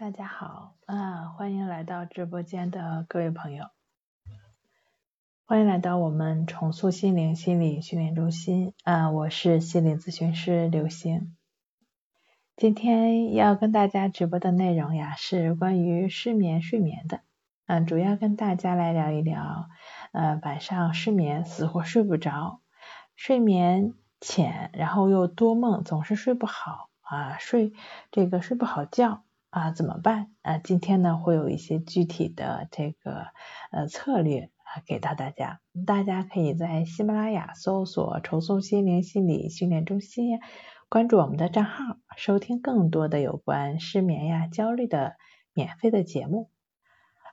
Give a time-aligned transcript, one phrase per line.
[0.00, 3.64] 大家好，啊，欢迎来到直播间的各位朋友，
[5.44, 11.36] 欢迎来到我们重塑心灵心理训练中心，啊，我是心理咨询师刘星。
[12.54, 17.22] 今天要跟大家直播的内容呀，是关于失眠睡眠的，
[17.66, 19.68] 嗯，主要跟大家来聊一聊，
[20.12, 22.60] 呃，晚上失眠死活睡不着，
[23.16, 27.72] 睡眠浅，然后又多梦，总是睡不好，啊，睡
[28.12, 29.24] 这个睡不好觉。
[29.50, 30.30] 啊，怎么办？
[30.42, 33.28] 啊，今天呢会有一些具体的这个
[33.70, 40.38] 呃策略啊给到大家，大家可以在喜马拉雅搜索“重塑心灵心理训练中心”，
[40.90, 45.16] 关注我们的账号，收听更多的有关失眠呀、焦虑的
[45.54, 46.50] 免费的节目。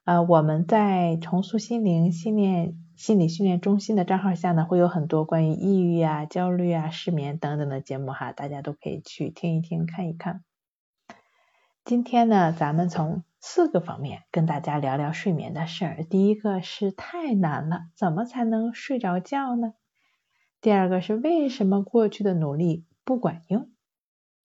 [0.05, 10.43] 呃，我们在重塑心灵训练心理训练中心的账号下呢，会有很多关于抑郁啊、焦虑啊、失眠等等的节目哈，大家都可以去听一听、看一看。
[11.85, 16.03] 今天呢，咱们从四个方面跟大家聊聊睡眠的事儿。
[16.03, 19.75] 第一个是太难了，怎么才能睡着觉呢？
[20.61, 23.69] 第二个是为什么过去的努力不管用？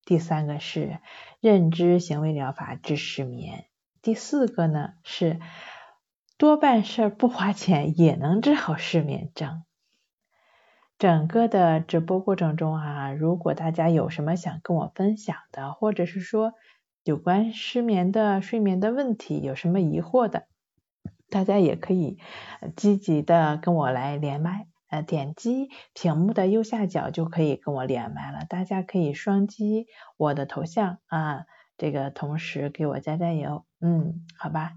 [0.05, 0.99] 第三个是
[1.39, 3.65] 认知行为疗法治失眠。
[4.03, 5.39] 第四个呢是
[6.37, 9.63] 多办事儿不花钱也能治好失眠症。
[10.99, 16.53] 整个的直播过程中啊，如果大家有什么想跟我分享的，或者是说，
[17.03, 20.45] 有关失眠的睡眠的问题，有什么疑惑的，
[21.29, 22.19] 大家也可以
[22.75, 28.45] 积极的跟我来连麦，呃，点击屏幕的右下角就可以跟我连麦了。
[28.47, 34.73] 大家可以双击我的头像啊，这个同时给我加加油，嗯，好吧。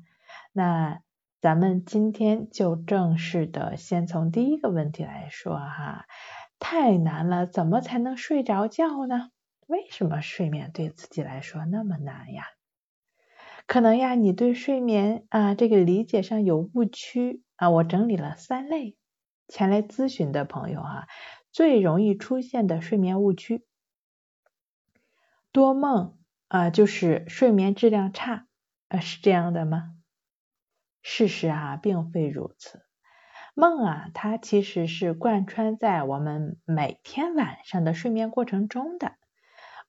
[0.52, 1.00] 那
[1.42, 6.06] 咱们今天就正式的先从第一个问题来说哈，
[6.58, 9.28] 太难了，怎么才能睡着觉呢？
[9.74, 12.44] 为什么睡眠对自己来说那么难呀？
[13.66, 17.70] 可能呀，你对睡眠啊这个理解上有误区啊。
[17.70, 18.96] 我整理了三类
[19.48, 21.08] 前来咨询的朋友哈，
[21.50, 23.66] 最容易出现的睡眠误区：
[25.50, 28.46] 多梦啊，就是睡眠质量差
[28.86, 29.96] 啊，是这样的吗？
[31.02, 32.84] 事实啊，并非如此。
[33.56, 39.16] 梦啊，它其实是贯穿在我们每天晚上的睡眠过程中的。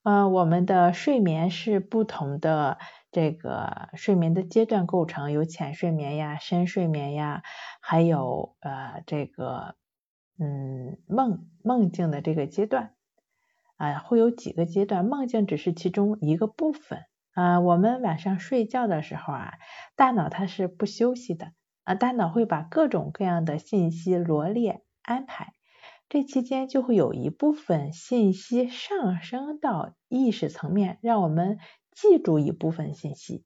[0.06, 2.78] 呃，我们的睡眠是不同的
[3.12, 7.42] 这个睡眠的阶段构成，有浅睡眠呀、深睡眠呀，
[7.82, 9.76] 还有呃这个
[10.40, 12.94] 嗯梦梦境的这个阶段
[13.78, 17.00] 啊，会有几个阶段，梦境只是其中一个部分
[17.34, 17.60] 啊。
[17.60, 19.54] 我们晚上睡觉的时候啊，
[19.96, 25.54] 大脑它是不休息的啊，大脑会把各种各样的信息罗列安排。
[26.08, 31.58] 这期间就会有一部分信息上升到意识层面，让我们
[31.92, 33.44] 记住一部分信息。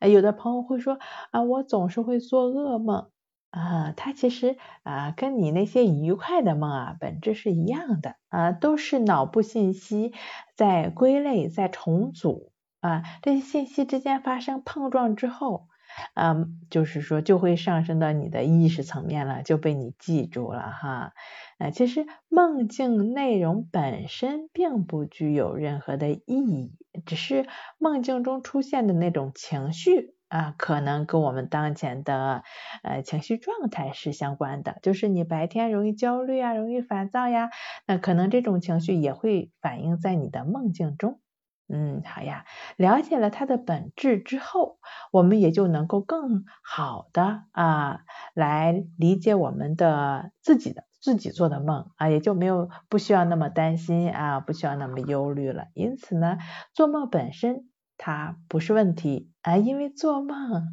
[0.00, 0.98] 有的朋友会说
[1.30, 3.10] 啊，我总是会做噩梦
[3.50, 10.12] 啊，它其实啊跟你那些愉快的梦啊本质是一样的啊，都是脑部信息
[10.56, 15.68] 在归类在重组啊，这些信息之间发生碰撞之后。
[16.14, 21.12] 嗯，就是说就会上升到你的意识层面了，就被你记住了哈。
[21.58, 26.72] 呃，其实梦境内容本身并不具有任何的意义，
[27.06, 27.46] 只是
[27.78, 32.42] 梦境中出现的那种情绪啊，可能跟我们当前的
[32.82, 34.78] 呃情绪状态是相关的。
[34.82, 37.48] 就是你白天容易焦虑啊，容易烦躁呀，
[37.86, 41.20] 那可能这种情绪也会反映在你的梦境中。
[41.68, 42.44] 嗯，好呀。
[42.76, 44.78] 了解了它的本质之后，
[45.12, 48.00] 我们也就能够更好的啊
[48.34, 55.66] 来理解我们的自己的自己做的梦啊，也就没有不需要那么担心啊，不需要那么忧虑了。
[55.74, 56.38] 因此呢，
[56.72, 60.68] 做梦本身它不是问题啊，因为做梦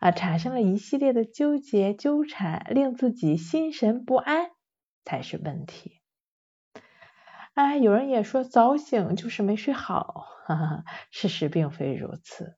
[0.00, 4.50] 啊产生了一系列的纠结纠缠，令自己心神不安
[5.04, 6.03] 才是问题。
[7.54, 12.56] 哎，有人也说早醒就是没睡好，哈哈，事实并非如此。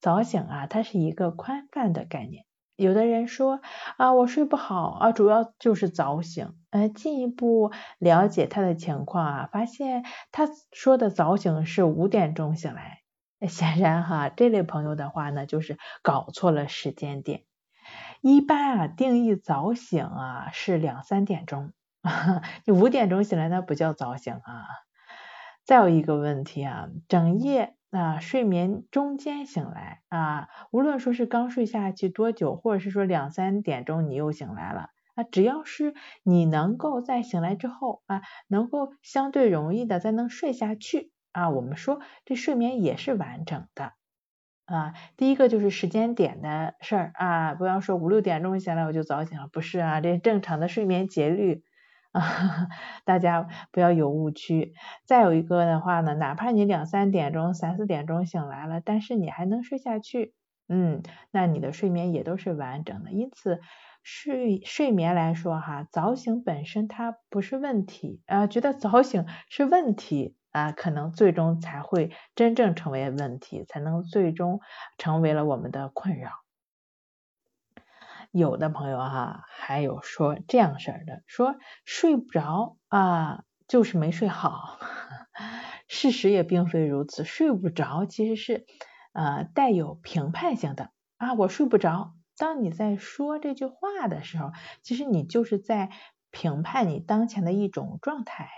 [0.00, 2.44] 早醒啊，它是一个宽泛的概念。
[2.76, 3.60] 有的人说
[3.96, 6.52] 啊，我睡不好啊，主要就是早醒。
[6.68, 12.98] 呃，进一步了解他的情况啊，发现他说的早醒是五点钟醒来。
[13.48, 17.44] 显然哈，这类朋友的话呢，就是搞错了时间点。
[18.20, 21.72] 一般啊，定义早醒啊是两三点钟。
[22.66, 24.66] 你五点钟醒来，那不叫早醒啊。
[25.64, 43.94] 再有一个问题啊，整夜啊睡眠中间醒来啊，无论说是刚睡下去多久，或者是说两三点钟你又醒来了啊，只要是你能够在醒来之后啊，能够相对容易的再能睡下去啊，我们说这睡眠也是完整的。
[44.66, 51.64] 啊，第一个就是时间点的事儿啊，不要说五六点钟醒来我就早醒了，不是啊，这正常的睡眠节律
[52.14, 52.20] 啊，
[53.04, 54.72] 大家不要有误区。
[55.04, 60.32] 再有一个的话呢，哪怕你两三点钟、三四点钟醒来了，但是你还能睡下去，
[60.68, 63.12] 嗯，那你的睡眠也都是完整的。
[63.12, 63.60] 因此，
[64.02, 70.36] 睡睡眠来说哈，早醒本身它不是问题啊，觉得早醒是问题。
[70.54, 74.60] 啊，可能最终才会真正成为问题，才能最终
[74.98, 76.43] 成为了我们的困扰。
[78.36, 81.54] 有的朋友哈，还有说这样式儿的，说
[81.84, 84.80] 睡不着啊，就是没睡好。
[85.86, 88.66] 事实也并非如此，睡不着其实是
[89.12, 92.14] 呃带有评判性的啊，我睡不着。
[92.36, 94.50] 当你在说这句话的时候，
[94.82, 95.90] 其实你就是在
[96.32, 98.50] 评判你当前的一种状态。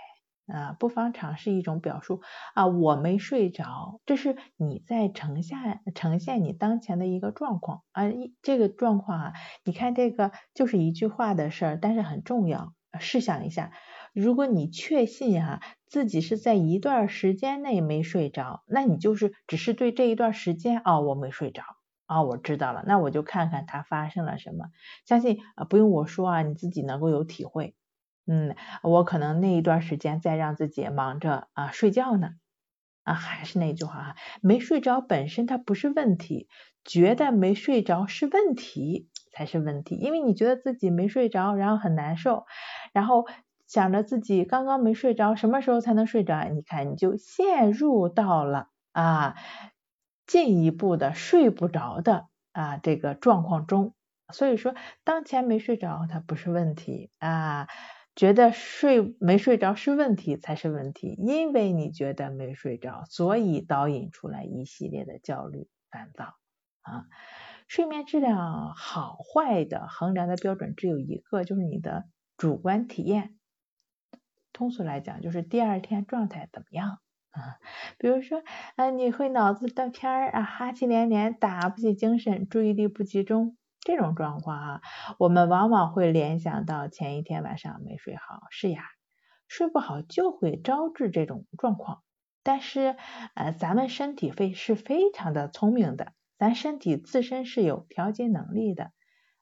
[0.47, 2.21] 啊，不妨尝试一种表述
[2.55, 9.33] 啊，我没睡着，这是你在呈现呈现你当前的一个状况啊，一这个状况啊，
[9.63, 12.73] 你看这个就是一句话的事儿，但是很重要。
[12.99, 13.73] 试想一下，
[14.13, 21.61] 如果你确信哈自己是在一段时间内没睡着，那你就是只是对这一段时间啊，我没睡着
[22.07, 24.65] 啊，我知道了，那我就看看它发生了什么，
[25.05, 27.75] 相信啊不用我说啊，你自己能够有体会。
[28.27, 32.31] 嗯，我可能那一段时间在让自己忙着啊睡觉呢，
[33.03, 36.49] 啊还是那句话哈，没睡着本身它不是问题，
[36.83, 42.45] 觉得没睡着是问题才是问题，因为你觉得自己没睡着，然后很难受，
[42.91, 43.25] 然后
[43.65, 46.43] 想着自己刚刚没睡着，什么时候才能睡着？
[46.53, 49.35] 你看你就陷入到了啊
[50.25, 53.93] 进一步的睡不着的啊这个状况中，
[54.33, 54.75] 所以说
[55.05, 57.67] 当前没睡着它不是问题啊。
[58.17, 66.33] 觉得睡没睡着是问题才是问题，因为你觉得没睡着，所以导引出来一系列的焦虑、烦躁
[66.81, 67.05] 啊。
[67.67, 72.05] 睡眠质量好坏的衡量的标准只有一个，就是你的
[72.37, 73.37] 主观体验。
[74.51, 76.97] 通俗来讲，就是第二天状态怎么样
[77.29, 77.59] 啊？
[77.99, 78.41] 比如说，
[78.77, 83.55] 啊，你会脑子断片儿啊，哈气连连，打不起精神，注意力不集中。
[83.81, 84.81] 这种状况啊，
[85.17, 88.41] 我们往往会联想到前一天晚上没睡好。
[88.51, 88.83] 是呀，
[89.47, 92.03] 睡不好就会招致这种状况。
[92.43, 92.95] 但是
[93.35, 98.91] 呃，咱们身体非是非常的聪明的，咱身体自身是有调节能力的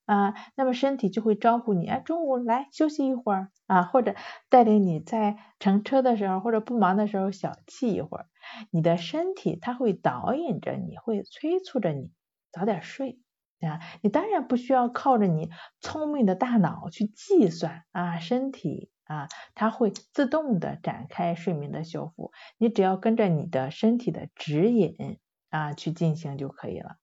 [0.05, 0.33] 啊。
[0.55, 4.15] 那么身体就会招呼你，啊，中午来休息一会儿啊，或者
[4.49, 8.27] 带领你在乘车的时候或者不忙的时候小憩一会儿。
[8.71, 12.11] 你的身体它会导引着你，会催促着你
[12.51, 13.19] 早点睡。
[13.65, 15.49] 啊，你当然不需要靠着你
[15.81, 25.19] 聪明的大脑去计算啊，身体啊，它会自动的展开睡眠的修复，你只要跟着你的身体的指引
[25.49, 26.97] 啊去进行就可以了。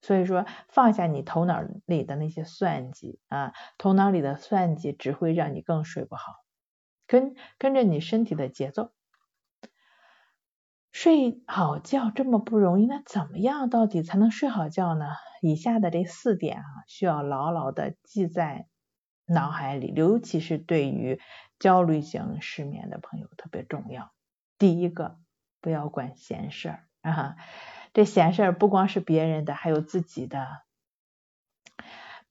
[0.00, 6.32] 所以说，放下你头脑里的那些算计啊，头脑里的算计只会让你更睡不好，
[7.06, 8.92] 跟跟着你身体的节奏。
[10.92, 15.06] 睡好觉这么不容易，那怎么样到底才能睡好觉呢？
[15.40, 18.68] 以下的这四点啊，需要牢牢的记在
[19.26, 21.18] 脑海里，尤其是对于
[21.58, 24.12] 焦虑型失眠的朋友特别重要。
[24.58, 25.18] 第一个，
[25.60, 27.36] 不要管闲事儿啊，
[27.94, 30.46] 这闲事儿不光是别人的，还有自己的。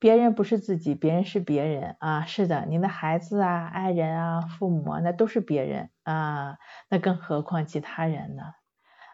[0.01, 2.25] 别人不是自己，别人是别人啊。
[2.25, 6.58] 是的，您的孩子啊、爱人啊、父母啊，那都是别人啊。
[6.89, 8.41] 那更何况其他人呢？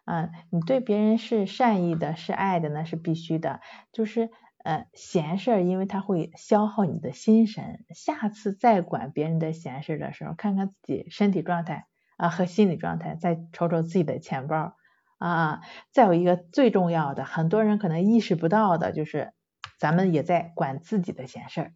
[0.05, 3.59] 啊，你对别人是善意的、是爱的，那是必须的。
[3.91, 4.29] 就是
[4.63, 7.83] 呃，闲事儿，因为它会消耗你的心神。
[7.93, 14.77] 下次再管别人的闲事的时候，看看自己身体状态啊和心理状态，再瞅瞅自己的钱包
[15.19, 15.59] 啊。
[15.91, 19.33] 再有一个最重要的，很多人可能意识不到的，就是。
[19.77, 21.73] 咱们也在管自己的闲事儿，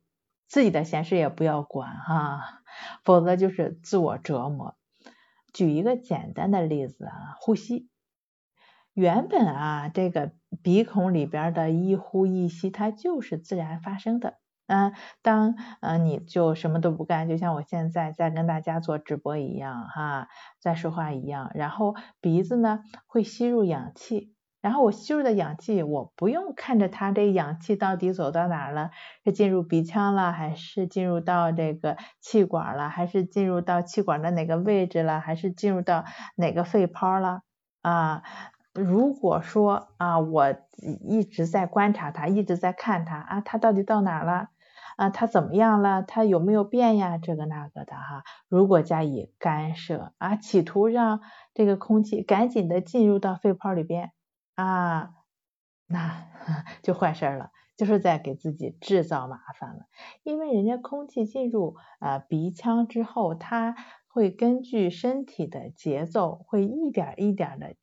[0.47, 2.61] 自己的闲事也不要管哈，
[3.03, 4.75] 否则就是自我折磨。
[5.53, 7.89] 举一个简单的例子啊，呼吸。
[8.93, 14.37] 原本啊，这个鼻孔里边的一呼一吸，它就是自然发生的。
[14.67, 20.29] 嗯，当嗯你就什么都不干，就像我现在在跟大家做直播一样哈，
[20.59, 24.33] 在说话一样，然后鼻子呢会吸入氧气。
[24.61, 28.91] 然后我吸入的氧气，我不用看着它这氧气到底走到哪了，
[29.23, 37.41] 是进入鼻腔了，还是进入到这个气管了，还是进入到气管的哪个位置了，还是进入到哪个肺泡了
[37.81, 38.23] 啊？
[38.73, 40.55] 如果说啊，我
[41.09, 44.47] 一直在观察它，一直在看它啊，它到底到哪了
[44.95, 45.09] 啊？
[45.09, 46.03] 它怎么样了？
[46.03, 47.17] 它有没有变呀？
[47.17, 48.23] 这个那个的哈。
[48.47, 51.19] 如果加以干涉啊，企图让
[51.53, 54.11] 这个空气赶紧的进入到肺泡里边。
[54.61, 55.13] 啊，
[55.87, 56.27] 那
[56.83, 59.85] 就坏事了，就是在给自己制造麻烦了。
[60.23, 63.75] 因为人家空气进入啊鼻腔之后，它
[64.07, 67.75] 会根据身体的节奏，会一点一点的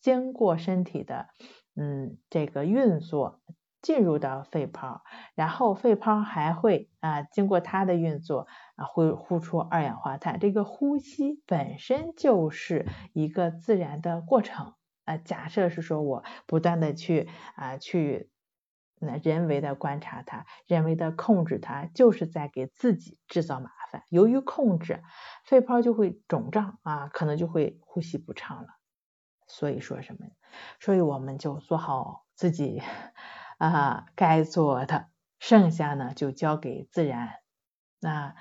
[0.00, 1.28] 经过身体的
[1.74, 3.40] 嗯这个运作。
[3.82, 5.02] 进入到肺泡，
[5.34, 8.46] 然后肺泡还会啊经过它的运作
[8.76, 10.38] 啊会呼出二氧化碳。
[10.38, 14.74] 这个呼吸本身就是一个自然的过程
[15.18, 18.30] 假设是说我不断的去啊去
[18.98, 24.04] 那人为的观察它，人为的控制它，就是在给自己制造麻烦。
[24.08, 25.02] 由于控制，
[25.44, 28.68] 肺泡就会肿胀啊，可能就会呼吸不畅了。
[29.46, 30.26] 所以说什么？
[30.80, 32.82] 所以我们就做好自己。
[33.58, 37.34] 啊，该做的，剩下呢就交给自然，
[38.00, 38.34] 那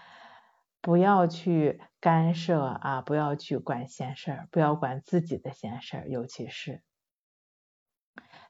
[0.82, 6.82] 不要去干涉啊，不要去管闲事儿，不要管自己的闲事儿，尤其是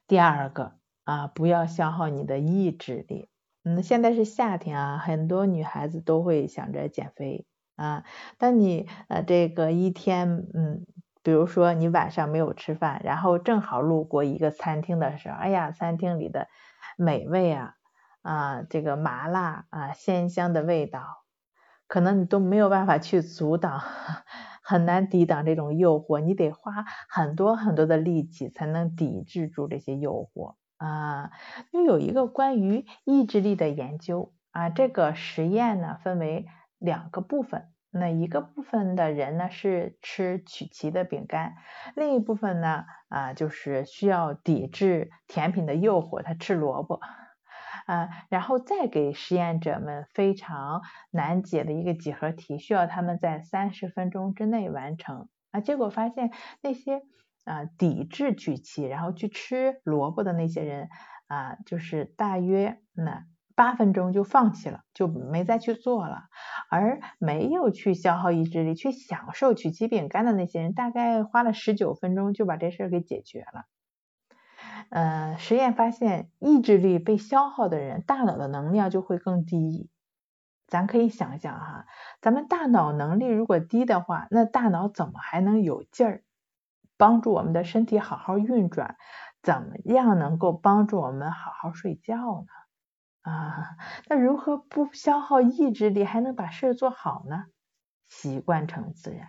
[0.06, 3.28] 第二个啊，不要消耗你的意志力。
[3.64, 7.46] 嗯，现在是夏天啊，很多女孩子都会想着减肥
[7.76, 8.04] 啊，
[8.38, 10.86] 当你呃这个一天嗯。
[11.24, 16.48] 比如说你晚上没有吃饭，然后正好路过一个餐厅的时候，哎呀，餐厅里的
[16.96, 17.74] 美味啊
[18.22, 21.21] 啊，这个麻辣啊鲜香的味道，
[21.92, 23.78] 可能你都没有办法去阻挡，
[24.64, 26.72] 很难抵挡这种诱惑，你得花
[27.10, 31.32] 很多很多的力气才能抵制住这些诱惑啊。
[31.70, 36.46] 因为有一个关于意志力的研究啊，这个实验呢分为
[36.78, 37.68] 两个部分。
[37.90, 41.56] 那一个部分的人呢是吃曲奇的饼干，
[41.94, 47.02] 另一部分呢啊就是需要抵制甜品的诱惑，他吃萝卜
[47.86, 57.02] 啊，然后再给实验者们非常难解的一个几何题，需要他们在三十分钟之内完成啊，结果发现那些
[57.44, 60.88] 啊抵制曲奇然后去吃萝卜的那些人
[61.26, 63.24] 啊，就是大约那。
[63.54, 66.22] 八分钟就放弃了，就没再去做了。
[66.70, 73.66] 而没有去消耗意志力去享受曲奇饼干的那些人，大概花了十九分钟就把这事儿给解决了。
[74.92, 79.88] 呃，实验发现，意志力被消耗的人，大脑的能量就会更低。
[80.66, 81.86] 咱可以想想哈，
[82.20, 86.24] 咱们大脑能力如果低的话，那大脑怎么还能有劲儿
[86.98, 88.96] 帮助我们的身体好好运转？
[89.42, 93.32] 怎么样能够帮助我们好好睡觉呢？
[93.32, 93.76] 啊，
[94.08, 97.46] 那如何不消耗意志力还能把事做好呢？
[98.10, 99.26] 习惯成自然。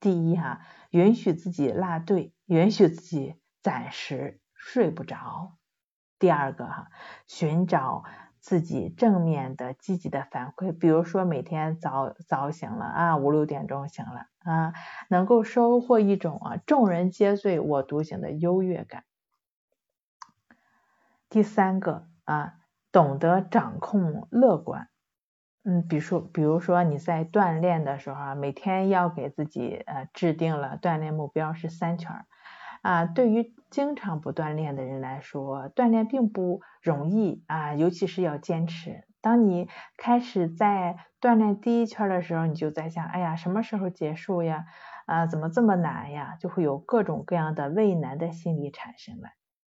[0.00, 5.56] 第一哈，允许自己落队，允许自己暂时睡不着。
[6.18, 6.88] 第二个哈，
[7.26, 8.04] 寻找
[8.40, 14.72] 自己正面的、积极的反馈，比如说每天早早醒了啊，五六点钟醒了啊，
[15.08, 19.04] 能够收获一种啊众人皆醉我独醒的优越感。
[21.28, 22.54] 第三个啊。
[22.94, 24.88] 懂得掌控乐观，
[25.64, 32.24] 嗯，比如说，比如说你在锻炼的时候啊，每天要给自己呃制定了锻炼目标是三圈
[32.82, 33.04] 啊。
[33.04, 39.02] 对于经常不锻炼的人来说，锻炼并不容易啊，尤其是要坚持。
[39.20, 44.66] 当你开始在锻炼第一圈的时候，你就在想，哎呀，什么时候结束呀？
[45.06, 46.36] 啊，怎么这么难呀？
[46.38, 49.30] 就会有各种各样的畏难的心理产生了。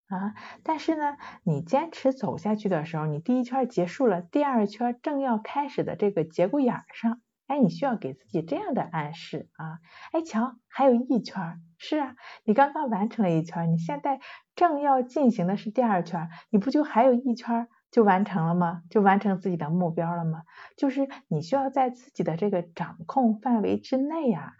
[0.06, 9.80] 啊，但是呢，你坚持走下去的时候，你第一圈结束了，第二圈正要开始的这个节骨眼上，哎，你需要给自己这样的暗示啊，
[10.12, 12.14] 哎，瞧，还有一圈，是啊，
[12.44, 14.20] 你刚刚完成了一圈，你现在
[14.54, 18.82] 正要进行的是第二圈，你不就还有一圈就完成了吗？
[18.90, 20.42] 就完成自己的目标了吗？
[20.76, 24.52] 就是你需要在自己的这个掌控范围之内啊，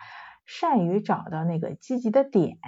[0.47, 2.59] 善于找到那个积极的点。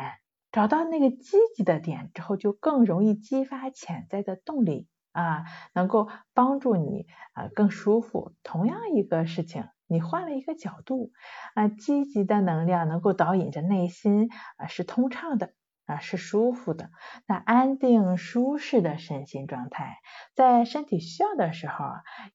[0.52, 8.32] 找到那个积极的点之后，就更容易激发潜在的动力啊，能够帮助你啊更舒服。
[8.42, 11.10] 同样一个事情，你换了一个角度
[11.54, 15.52] 啊，积极的能量能够导引着内心啊是通畅的
[15.84, 16.90] 啊是舒服的。
[17.26, 19.98] 那安定舒适的身心状态，
[20.36, 21.84] 在身体需要的时候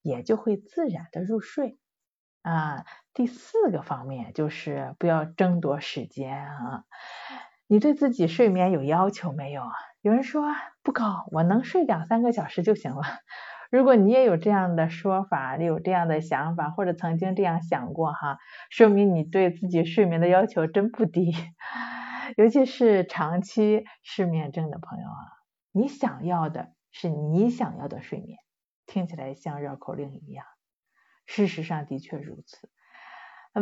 [0.02, 1.78] 也就会自然的入睡
[2.42, 2.84] 啊。
[3.14, 6.84] 第四个方面就是不要争夺时间啊。
[7.66, 9.72] 你对自己睡眠有要求没有啊？
[10.02, 10.44] 有人说
[10.82, 13.02] 不高，我能睡两三个小时就行了。
[13.70, 18.38] 如果你也有这样的说法，你有这样的想法，或者曾经这样想过哈，
[18.70, 21.34] 说明你对自己睡眠的要求真不低。
[22.36, 25.22] 尤其是长期失眠症的朋友啊，
[25.72, 28.38] 你想要的是你想要的睡眠，
[28.86, 30.44] 听起来像绕口令一样，
[31.26, 32.68] 事实上的确如此。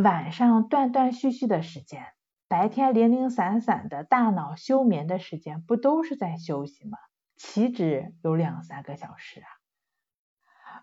[0.03, 2.05] 晚上断断续续的时间。
[2.47, 6.99] 白天零零散散的大脑休眠的时间，不都是在休息吗？
[7.37, 9.49] 岂止有两三个小时啊？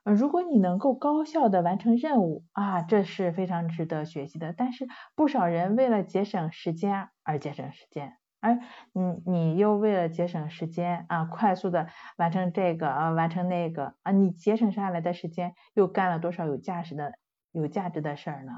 [0.03, 4.51] 如果你能够高效的完成任务啊，这是非常值得学习的。
[4.51, 8.59] 但是不少人为了节省时间而节省时间，而
[8.93, 17.13] 你你又为了节省时间啊，快速的完成这个啊，完成那个啊，你节省下来的时间又干了多少有价值的
[17.51, 18.51] 有价值的事儿呢？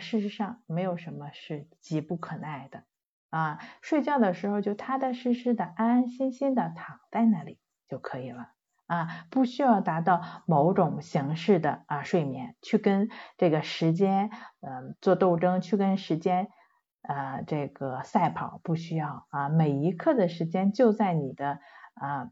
[0.00, 2.84] 事实上，没有什么是急不可耐的
[3.30, 3.58] 啊。
[3.82, 8.57] 睡觉的时候就踏踏实实的、安安心心的躺在那里就可以了。
[8.88, 14.30] 啊，不需要达到某种形式的啊睡眠，去跟这个时间
[14.60, 16.48] 嗯做斗争，去跟时间
[17.02, 21.60] 啊这个赛跑，不需要啊，每一刻的时间就在你的
[21.94, 22.30] 啊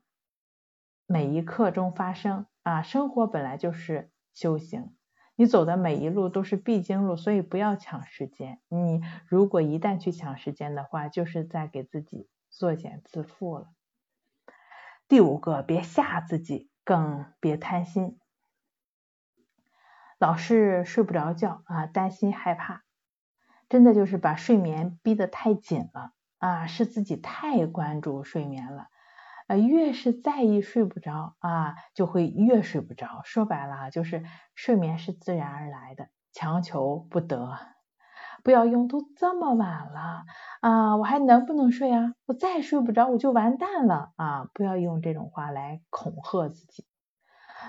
[1.07, 4.97] 每一刻中发生啊，生活本来就是修行，
[5.35, 13.76] 你走的每一路都是必经路，所以不要抢时间，你如果一旦去抢时间的话，就是在给自己作茧自缚了。
[15.09, 18.19] 第五个，别吓自己，更别贪心。
[20.19, 22.83] 老是睡不着觉啊，担心害怕，
[23.69, 28.89] 真的就是把睡眠逼得太紧了啊，是自己太关注睡眠了。
[29.47, 33.21] 呃，越是在意睡不着啊，就会越睡不着。
[33.23, 34.25] 说白了就是
[34.57, 37.76] 睡眠是自然而来的，强求不得。
[38.47, 40.23] 不要用都这么晚了
[40.61, 42.15] 啊，我还能不能睡啊？
[42.27, 44.49] 我再睡不着我就完蛋了啊！
[44.55, 46.87] 不要用这种话来恐吓自己。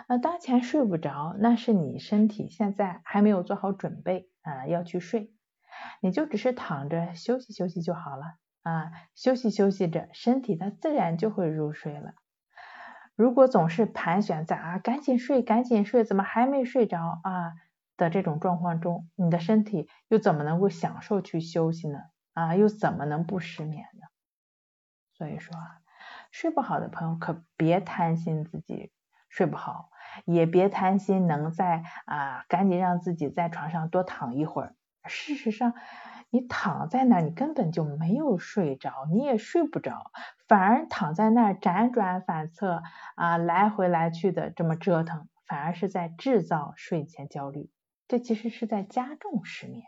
[0.08, 5.34] 那当前睡不着，那是你身体现在还没有做好准备啊，要去睡，
[6.00, 12.14] 你就只是躺着休息休息就好了啊，休息休息着，身体它自然就会入睡了。
[13.16, 17.54] 如果总是盘旋在啊，赶紧睡，赶紧睡，怎么还没睡着啊？
[17.98, 22.00] 的这种状况中，你的身体又怎么能够享受去休息呢？
[22.34, 24.08] 啊，又怎么能不失眠呢？
[25.14, 25.82] 所以说啊，
[26.32, 28.92] 睡不好的朋友可别贪心自己
[29.30, 29.90] 睡不好，
[30.26, 34.76] 也别贪心能在啊赶紧让自己在床上多躺一会儿。
[35.06, 35.74] 事实上，
[36.30, 40.12] 你躺在那儿，你根本就没有睡着，你也睡不着，
[40.48, 42.84] 反而躺在那儿辗转反侧
[43.16, 47.72] 啊来回来去的这么折腾，反而是在制造睡前焦虑。
[48.08, 49.84] 这其实是在加重失眠。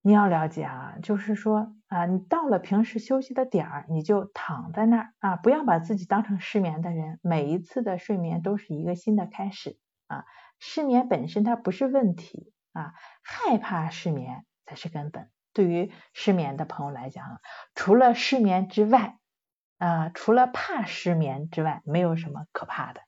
[0.00, 7.18] 你要了解啊，就是说啊，你到了平时休息的点儿，你就躺在那儿啊，不要把自己当成失眠的人。
[7.22, 10.24] 每一次的睡眠都是一个新的开始啊。
[10.60, 15.30] 失眠本身它不是问题啊，害怕失眠才是根本。
[15.52, 17.40] 对于失眠的朋友来讲，
[17.74, 19.18] 除了失眠之外
[19.78, 23.02] 啊，除了怕失眠之外，没有什么可怕的。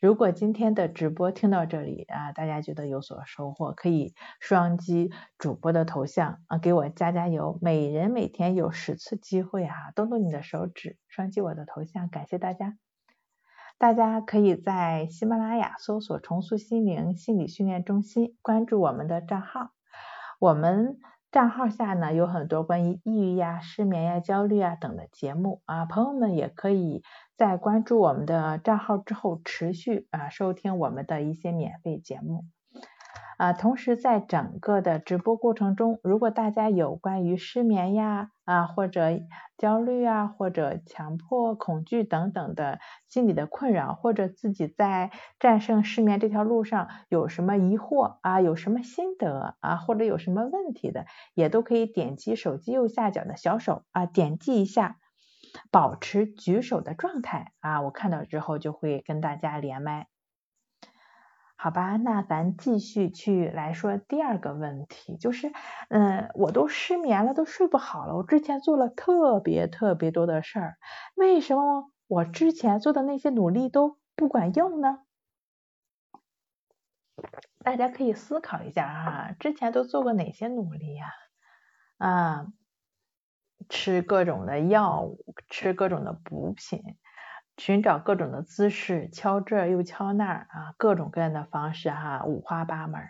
[0.00, 7.58] 如果今天的直播听到这里啊，大家觉得有所收获，可以双击主播的头像啊，给我加加油。
[7.60, 12.78] 每人每天有十次机会啊，动动你的手指，双击我的头像，感谢大家。
[13.76, 19.72] 大家可以在喜马拉雅搜索“重塑心灵心理训练中心”，关注我们的账号。
[20.38, 20.98] 我们
[21.30, 27.02] 账号下呢有很多关于抑郁呀、失眠呀、焦虑啊等的节目啊，朋友们也可以。
[27.40, 32.44] 在关注我们的账号之后，持续啊收听我们的一些免费节目
[33.38, 33.54] 啊。
[33.54, 39.18] 同时，在整个的直播过程中，如果大家有关于失眠呀啊或者
[39.56, 54.98] 焦虑啊或者强迫恐惧等等的心理的困扰，或者自己在战胜失眠这条路上有什么疑惑啊，有什么心得啊，或者有什么问题的，也都可以点击手机右下角的小手啊，点击一下。
[55.70, 60.08] 保持举手的状态啊，我看到之后就会跟大家连麦，
[61.56, 61.96] 好吧？
[61.96, 65.52] 那咱继续去来说第二个问题，就是
[65.88, 68.16] 嗯，我都失眠了，都睡不好了。
[68.16, 70.78] 我之前做了特别特别多的事儿，
[71.14, 75.00] 为什么我之前做的那些努力都不管用呢？
[77.62, 81.12] 大家可以思考一下啊，之前都做过哪些努力呀？
[81.98, 82.46] 啊？
[83.70, 86.82] 吃各种的药物，吃各种的补品，
[87.56, 93.00] 寻找各种的姿势，敲这又敲那啊，各种各样的方式哈，五花八门。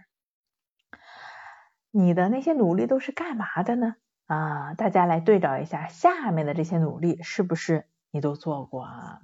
[1.91, 3.97] 你的那些努力都是干嘛的呢？
[4.27, 9.21] 啊，大家来对照一下，下面的这些努力是不是你都做过啊？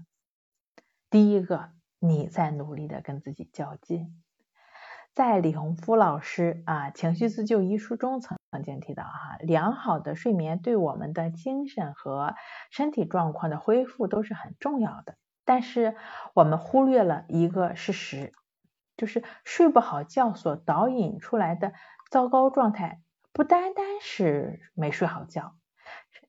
[1.11, 1.71] 第一个，
[2.01, 4.21] 你在努力的跟自己较劲。
[5.15, 12.35] 在李洪福老师啊《情绪自救》一书中曾曾经提到哈，良好的睡眠对我们的精神和
[12.71, 15.17] 身体状况的恢复都是很重要的。
[15.45, 15.95] 但是
[16.33, 18.33] 我们忽略了一个事实，
[18.97, 21.75] 就是睡不好觉所导引出来的
[22.11, 25.55] 糟糕状态，不单单是没睡好觉，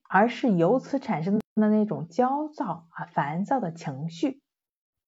[0.08, 4.42] 而是由此产生的那种焦躁啊、烦躁的情绪。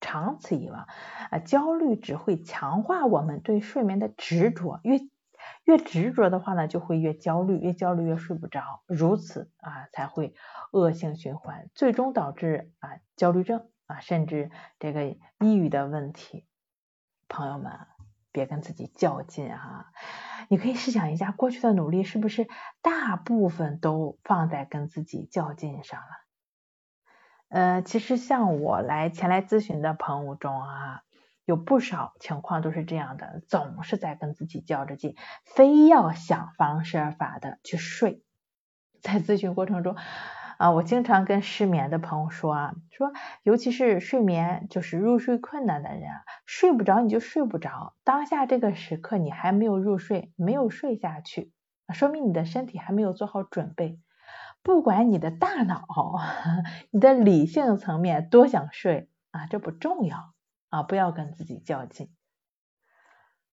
[0.01, 0.87] 长此以往，
[1.31, 4.99] 啊，焦虑只会强化我们对睡眠的执着，越
[5.65, 10.35] 越执着的话呢，就会越焦虑，越焦虑越睡不着，如此啊才会
[10.73, 15.05] 恶性循环，最终导致啊焦虑症啊，甚至这个
[15.39, 16.47] 抑郁的问题。
[17.29, 17.73] 朋友们，
[18.33, 19.93] 别跟自己较劲啊！
[20.49, 22.49] 你可以试想一下，过去的努力是不是
[22.83, 26.07] 大部分都放在跟自己较劲上了？
[27.51, 31.03] 呃，其实像我来前来咨询的朋友中啊，
[31.51, 38.23] 有不少情况都是这样的，总是在跟自己较着劲，非要想方设法的去睡。
[39.03, 39.97] 在咨询过程中。
[40.61, 46.03] 啊，我经常跟失眠的朋友说啊，说尤其是睡眠就是入睡困难的人，
[46.45, 51.51] 睡不着你就睡不着，当下这个时刻你还没有入睡，没有睡下去，
[51.95, 53.99] 说明你的身体还没有做好准备。
[54.63, 55.87] 不管你的大脑、
[56.93, 60.35] 你的理性层面多想睡啊，这不重要
[60.71, 62.11] 啊，不要跟自己较劲。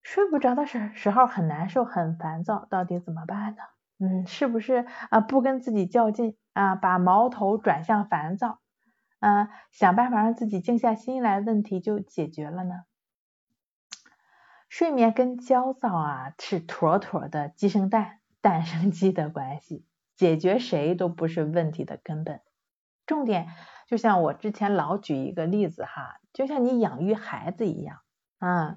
[0.01, 3.61] 睡不着的时时候很难受、很烦躁，到底怎么办呢？
[3.99, 5.19] 嗯，是不是啊？
[5.19, 6.37] 不跟自己较劲。
[6.53, 8.59] 啊，把矛头转向烦躁，
[9.19, 12.85] 啊，想办法让自己静下心来，问题就解决了呢。
[14.67, 22.41] 睡眠跟焦躁啊是妥妥的鸡生蛋，蛋生鸡的关系，解决谁都不是问题的根本。
[23.05, 23.49] 重点
[23.85, 27.97] 就像我之前老举一个例子哈，就像你养育孩子一样，
[28.37, 28.75] 啊，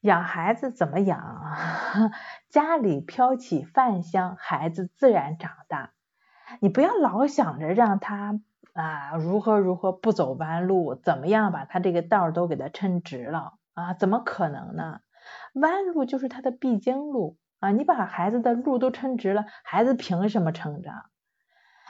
[0.00, 1.44] 养孩子怎么养？
[2.48, 5.90] 家里飘起饭香，孩子自然长大。
[6.60, 8.40] 你不要老想着让他
[8.72, 13.92] 啊如何如何不走弯路，怎么样把他这个道都给他抻直了啊？
[13.92, 15.00] 怎么可能呢？
[15.52, 17.70] 弯路就是他的必经路啊！
[17.70, 21.10] 你把孩子的路都抻直了，孩子凭什么成长？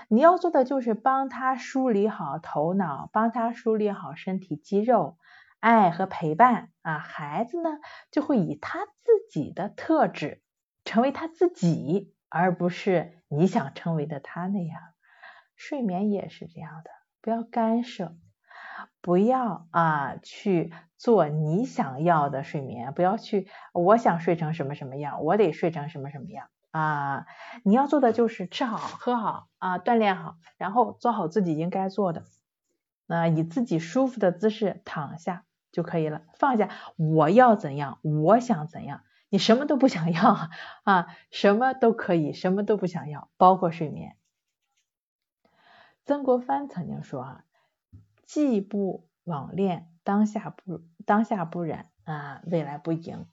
[0.08, 5.18] 你要做的就是帮他梳理好头脑，帮他梳理好身体肌肉，
[5.60, 7.70] 爱和陪伴啊，孩子呢
[8.10, 10.42] 就会以他自己的特质
[10.84, 12.14] 成为他自己。
[12.30, 14.82] 而不是你想成为的他那样，
[15.56, 16.90] 睡眠也是这样的，
[17.22, 18.18] 不要干涉，
[19.00, 27.26] 不要啊去做你想要的睡眠，不要去我想睡成什么什么样，我得睡成什么什么样啊！
[27.64, 32.24] 你要做的就是吃好喝好啊，锻炼好，然后做好自己应该做的，
[33.06, 39.02] 啊，以自己舒服的姿势躺下就可以了，放下我要怎样，我想怎样。
[39.30, 40.48] 你什么都不想要
[40.84, 44.16] 啊，什么都可以，什么都不想要，包括睡眠。
[46.06, 47.44] 曾国藩曾经说啊，
[48.24, 53.26] 既不网恋，当下不当下不染啊，未来不迎；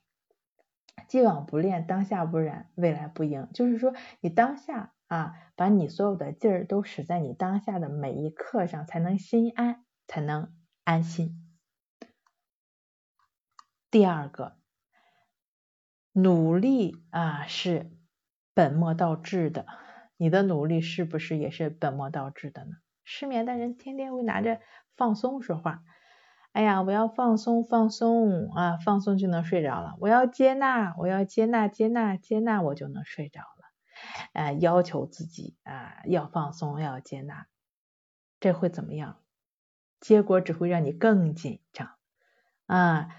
[1.07, 3.49] 既往不恋，当下不染，未来不迎。
[3.53, 11.41] 就是说，你当下啊，把你所有的劲儿都使在你当下的每一刻上，才能心安，才能安心。
[13.89, 14.57] 第二个。
[16.17, 17.91] 努力啊是
[18.53, 19.65] 本末倒置的，
[20.15, 22.77] 你的努力是不是也是本末倒置的呢？
[23.03, 24.61] 失眠的人天天会拿着
[24.95, 25.83] 放松说话，
[26.55, 29.95] 哎呀，我要放松放松啊，放松就能睡着了。
[29.99, 33.45] 我要接纳，我要接纳接纳接纳，我就能睡着了。
[34.31, 37.47] 呃，要求自己啊要放松要接纳，
[38.39, 39.17] 这会怎么样？
[39.99, 41.89] 结果只会让你更紧张
[42.67, 43.09] 啊。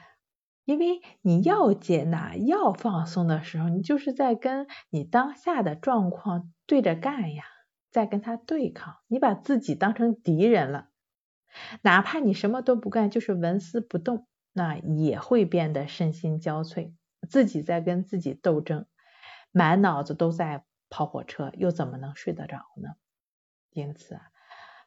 [0.65, 7.45] 因为你要接纳、要放松的时候，你就是在跟你当下的状况对着干呀，
[7.91, 8.97] 在跟他对抗。
[9.09, 10.89] 你把自己当成敌人了，
[11.83, 16.93] 哪怕你什么都不干，就是纹丝不动，那也会变得身心交瘁，
[17.29, 18.87] 自己在跟自己斗争，
[19.53, 22.91] 满脑子都在跑火车，又怎么能睡得着呢？
[23.71, 24.31] 因此啊。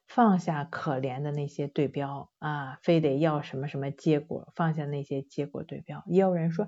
[0.08, 6.04] 放下可怜的那些对标啊，非得要什么什么结果，放下那些结果对标。
[6.08, 6.68] 也有人说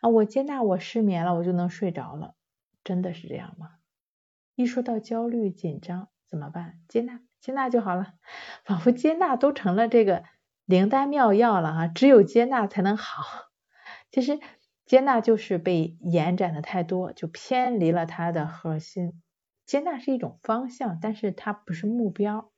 [0.00, 2.34] 啊，我接纳我失眠了，我就能睡着了，
[2.82, 3.70] 真的是这样吗？
[4.56, 6.80] 一说到焦虑紧张怎么办？
[6.88, 8.12] 接纳接纳就好了，
[8.64, 10.24] 仿佛接纳都成了这个
[10.66, 13.22] 灵丹妙药了哈，只有接纳才能好。
[14.10, 14.38] 其实
[14.84, 19.22] 接纳就是被延展的太多，就偏离了它的核心。
[19.64, 22.50] 接纳是一种方向，但是它不是目标。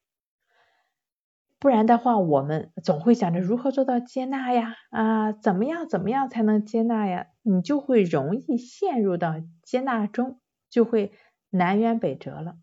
[1.59, 7.27] 不然的话，我们总会想着如何做到接纳呀，啊，怎么样怎么样才能接纳呀？
[7.43, 10.41] 你就会容易陷入到接纳中，
[10.71, 11.13] 就会
[11.51, 12.57] 南辕北辙了。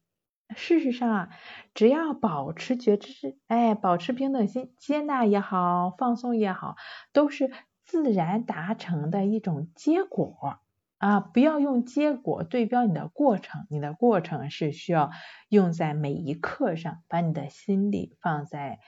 [0.56, 1.30] 事实上啊，
[1.74, 6.76] 只要保持觉知，哎，保持平等心，接纳也好，放松也好，
[7.14, 7.52] 都是
[7.86, 10.60] 自然达成的一种结果。
[10.98, 15.12] 啊，不要用结果对标你的过程，你的过程是需要
[15.48, 18.80] 用在每一刻上，把你的心力放在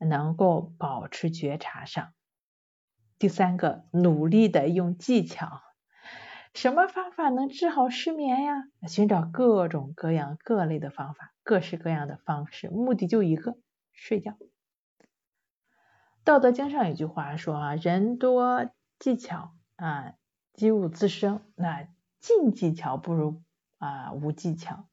[0.00, 2.12] 能够保持觉察上。
[3.20, 5.60] 第三个，努力的用技巧，
[6.54, 8.64] 什么方法能治好失眠呀？
[8.88, 13.56] 寻找各种各样各类的方法，各式各样的方式，目的就一个，
[13.92, 14.36] 睡觉。
[16.24, 20.14] 道德经上有句话说啊，人多技巧啊。
[20.52, 23.40] 机物滋生，那尽技巧不如
[23.78, 24.88] 啊无技巧。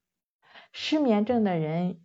[0.71, 1.99] 失眠症的人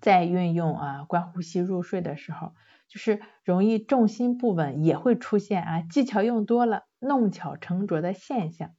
[0.00, 2.54] 在运用啊观呼吸入睡的时候，
[2.88, 8.70] 就是容易重心不稳，也会出现啊技巧用多了弄巧成拙的现象。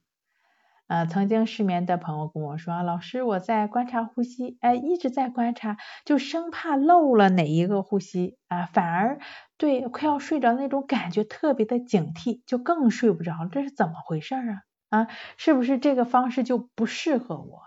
[0.86, 9.18] 啊，曾经失眠的朋友跟我说，老师我在观察呼吸，哎一直在观察，就生怕漏了哪一个呼吸啊，反而。
[9.58, 14.62] 对，快要睡着那种感觉特别的警惕，就更睡不着，这是怎么回事啊？
[14.88, 17.60] 啊，是不是这个方式就不适合我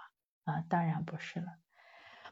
[0.46, 0.64] 啊？
[0.68, 1.46] 当然不是了。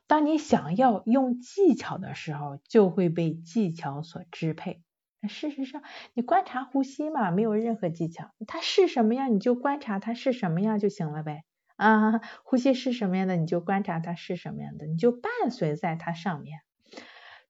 [0.10, 4.82] 当你想要用技巧的时候，就会被技巧所支配。
[5.28, 5.84] 事实上，
[6.16, 11.44] 你观察呼吸嘛，没有任何技巧，它是什么样你就观察它是什么样就行了呗。
[11.76, 16.62] 啊，呼吸是什么样的你就观察它是什么样的，你就伴随在它上面。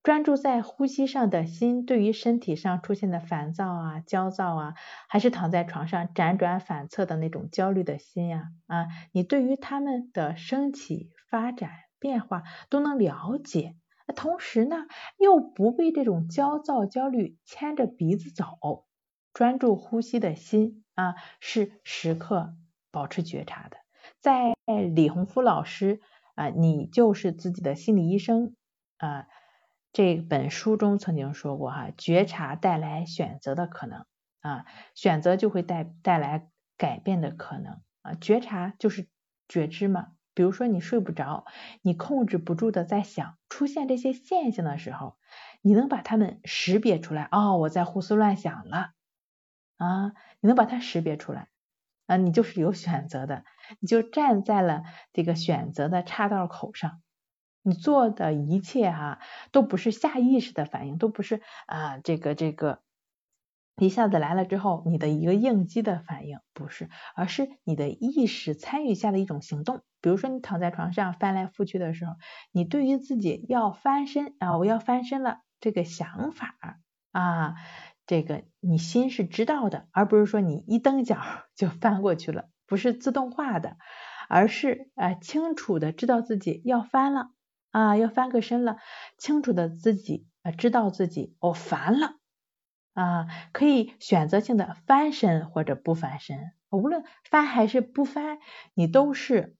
[0.03, 4.73] 专注在呼吸上的心，对于身体上出现的烦躁啊、焦躁啊，
[5.07, 11.69] 还是躺在床上辗转反侧的那种焦虑的心呀啊，你对于他们的升起、发展、
[11.99, 13.75] 变化都能了解，
[14.15, 18.85] 同时呢，又不被这种焦躁、焦虑牵着鼻子走。
[19.31, 22.55] 专注呼吸的心啊，是时刻
[22.91, 23.77] 保持觉察的。
[24.19, 24.55] 在
[24.95, 26.01] 李洪福老师
[26.33, 28.55] 啊，你就是自己的心理医生
[28.97, 29.27] 啊。
[29.93, 34.05] 这本书中曾经说过哈，觉察带来选择的可能
[34.41, 39.07] 啊，选择就会带带来改变的可能啊，觉察就是
[39.47, 40.13] 觉知嘛。
[40.33, 41.45] 比如说你睡不着，
[41.81, 45.17] 你控制不住的在想，出现这些现象的时候，
[45.61, 48.91] 你能把它们识别出来，哦，我在胡思乱想了
[49.77, 51.47] 啊，你能把它识别出来
[52.07, 53.43] 啊，你就是有选择的，
[53.79, 57.01] 你就站在了这个选择的岔道口上。
[57.61, 59.19] 你做的一切哈，
[59.51, 62.81] 都不是下意识的反应，都不是啊这个这个
[63.85, 69.81] 一下子来了之后你的一个应激的反应，不是，而是你的意识参与下的一种行动。
[70.01, 72.13] 比如说你躺在床上翻来覆去的时候，
[72.51, 76.55] 你对于自己要翻身啊，我要翻身了这个想法
[77.11, 77.55] 啊，
[78.05, 81.19] 这个你心是知道的，而不是说你一蹬脚
[81.55, 83.77] 就翻过去了，不是自动化的，
[84.29, 87.31] 而是啊清楚的知道自己要翻了。
[87.71, 88.77] 啊，要翻个身了，
[89.19, 92.15] 清楚的自己啊，知道自己我烦了
[92.99, 98.39] 啊，可以选择性的翻身或者不翻身，无论翻还是不翻，
[98.73, 99.55] 你都是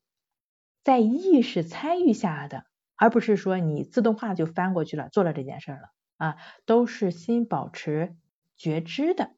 [0.84, 5.92] 在意识参与下的，而不是说你自动化就翻过去了，做了这件事了。
[6.18, 8.18] 啊，都是心保持
[8.58, 9.32] 觉知的，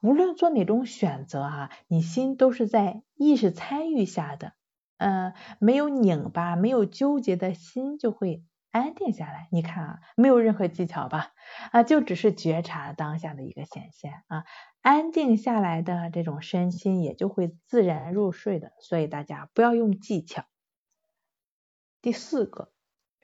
[0.00, 4.52] 无论做哪种选择哈，你心都是在意识参与下的。
[4.96, 9.48] 嗯，没有拧巴，没有纠结的心就会安定下来。
[9.50, 11.32] 你看啊，没有任何技巧吧？
[11.72, 14.44] 啊，就只是觉察当下的一个显现啊，
[14.80, 18.72] 安定下来的这种身心也就会自然入睡的。
[18.80, 20.44] 所以大家不要用技巧。
[22.02, 22.72] 第四个，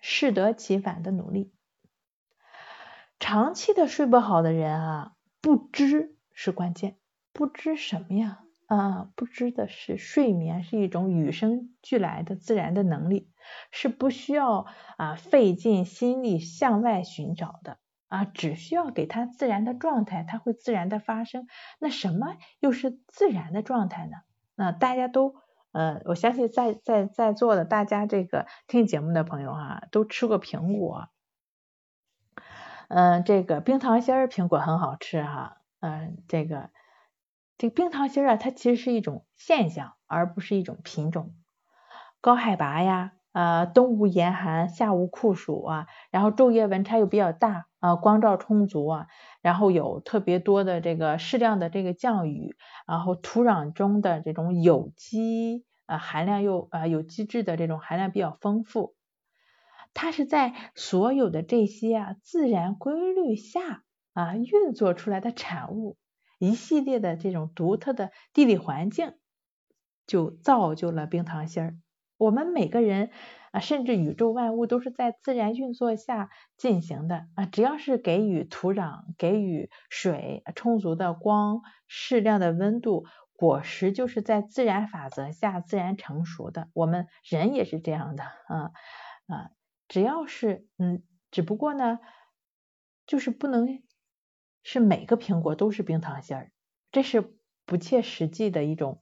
[0.00, 1.52] 适得其反的努力。
[3.18, 6.98] 长期的睡不好的人啊，不知是关键，
[7.32, 8.45] 不知什么呀？
[8.66, 13.30] 啊，不知的是，睡眠是一种与生俱来的自然的能力，
[13.70, 21.46] 是不需要啊费尽心力向外寻找的啊，只需要给它自然的状态，它会自然的发生。
[21.78, 24.16] 那什么又是自然的状态呢？
[24.56, 25.36] 那大家都
[25.70, 31.08] 呃，我相信在在在座的大家这个听节目的朋友啊，都吃过苹果，
[32.88, 36.70] 嗯，这个冰糖心儿苹果很好吃哈，嗯，这个。
[37.58, 41.34] 这个冰糖心啊，它其实是一种现象，而不是一种品种。
[42.20, 49.06] 高海拔呀，啊，冬无严寒，夏无酷暑啊，然后昼夜温差又比较大啊，光照充足啊，
[49.40, 58.94] 然后有特别多的这个适量的这个降雨，然后土壤中的这种有机啊含量又啊有机质的这种含量比较丰富，
[59.94, 65.96] 它是在所有的这些啊自然规律下啊运作出来的产物。
[66.38, 69.14] 一系列的这种独特的地理环境，
[70.06, 71.76] 就造就了冰糖心儿。
[72.18, 73.10] 我们每个人
[73.52, 77.44] 啊，甚至宇宙万物都是在自然运作下进行的啊。
[77.46, 88.70] 只要是给予土壤、给予水充足的光、适量的温度，果实就是在自然法则下自然成熟的，我们人也是这样的啊
[89.28, 89.50] 啊，
[89.88, 91.98] 只要是嗯，只不过呢，
[93.06, 93.82] 就是不能
[94.68, 96.50] 是每个苹果都是冰糖心儿，
[96.90, 99.00] 这是不切实际的一种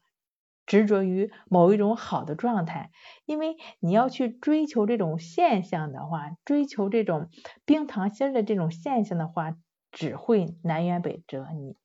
[0.66, 2.90] 执着于某一种好的状态，
[3.24, 7.30] 因为你要去追求这种现象的话，追求这种
[7.64, 9.56] 冰糖心儿的这种现象的话，
[9.90, 11.78] 只会南辕北辙你。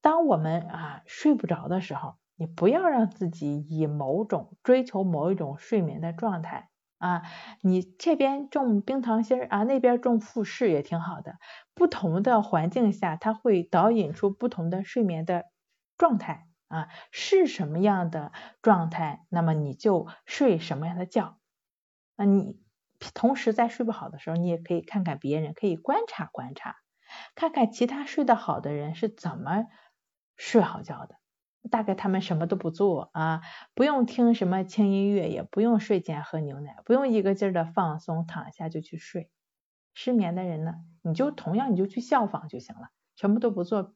[0.00, 7.22] 当我们啊睡不着的时候，你不要让自己以某种追求某一种睡眠的状态啊，
[7.62, 11.36] 你这边种冰糖心儿啊，那边种富士也挺好的。
[11.74, 15.44] 不同的环境下，它会导引出不同的睡眠的
[15.96, 18.32] 状态啊，是什么样的
[18.62, 21.38] 状态，那么你就睡什么样的觉
[22.16, 22.24] 啊。
[22.24, 22.60] 你
[23.14, 26.76] 同时在睡不好的时候，你也可以看看别人，可以观察观察，
[27.34, 29.66] 看看其他睡得好的人是怎么。
[30.40, 31.17] 睡好觉的，
[31.68, 33.42] 大概他们什么都不做啊，
[33.74, 39.30] 不用听什么轻音乐，也不用睡前喝牛奶，不用一个劲儿的放松，躺下就去睡。
[39.94, 43.94] 失眠的人呢，你就同样你就去效仿就行了，什么都不做，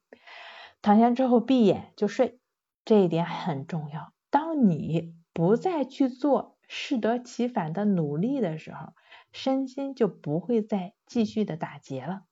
[0.82, 2.40] 躺下之后闭眼就睡，
[2.84, 4.12] 这一点很重要。
[4.30, 8.94] 当你不再去做适得其反的努力的时候，
[9.32, 12.22] 身心就不会再继续的打结了，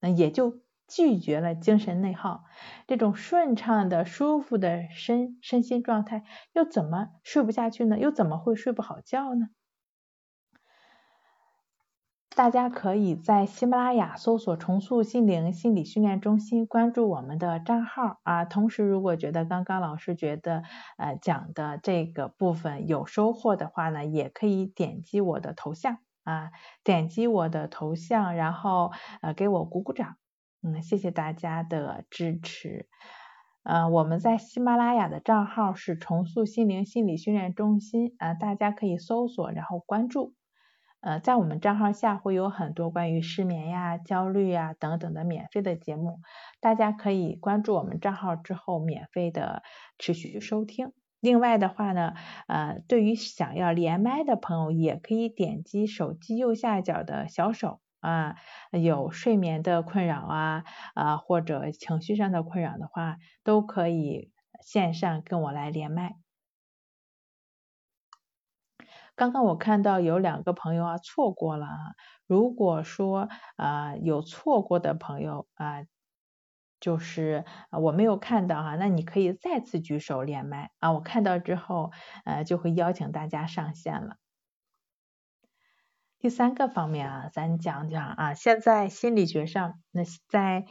[0.00, 0.60] 那也就。
[0.88, 2.44] 拒绝了精神内耗，
[2.86, 6.24] 这种顺畅的、舒服的身身心状态，
[6.54, 7.98] 又怎么睡不下去呢？
[7.98, 9.48] 又怎么会睡不好觉呢？
[12.36, 18.44] 大家可以在喜马拉雅搜索“重塑心灵心理训练中心”，关注我们的账号啊。
[18.44, 20.62] 同时，如果觉得刚刚老师觉得
[20.98, 26.52] 呃讲的这个部分有收获的话呢，也可以点击我的头像啊，
[26.84, 30.16] 点击我的头像，然后呃给我鼓鼓掌。
[30.62, 32.88] 嗯，谢谢大家的支持。
[33.62, 40.34] 呃，我们在喜马拉雅的账号是重塑心灵心理训练中心，呃，大家可以搜索然后关注。
[41.00, 46.18] 呃，在我们账号下会有很多关于失眠呀、焦虑呀等等的免费的节目，
[46.60, 49.62] 大家可以关注我们账号之后免费的
[49.98, 50.92] 持续收听。
[51.20, 52.14] 另外的话呢，
[52.48, 57.80] 呃，对于想要连麦的朋友，也可以点击手机右下角的小手。
[58.00, 58.36] 啊，
[58.70, 64.32] 有睡眠的困扰啊，啊或者情绪上的困扰的话，都可以
[64.62, 66.16] 线上跟我来连麦。
[69.14, 71.94] 刚刚我看到有两个朋友啊错过了啊，
[72.26, 75.82] 如果说啊有错过的朋友啊，
[76.78, 81.90] 就是我没有看到哈，那你可以再次举手连麦啊，我看到之后
[82.24, 84.16] 呃就会邀请大家上线了。
[86.20, 90.66] 第三个方面啊，咱讲讲啊，现在心理学上，那在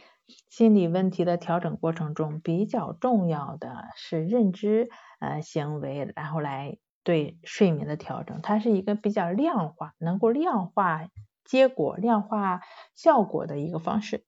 [0.50, 11.08] 心理问题的调整过程中，比较重要的是认知呃行为，然后来对睡眠的调整，它是一个比较量化，能够量化
[11.46, 12.60] 结果、量化
[12.94, 14.26] 效果的一个方式。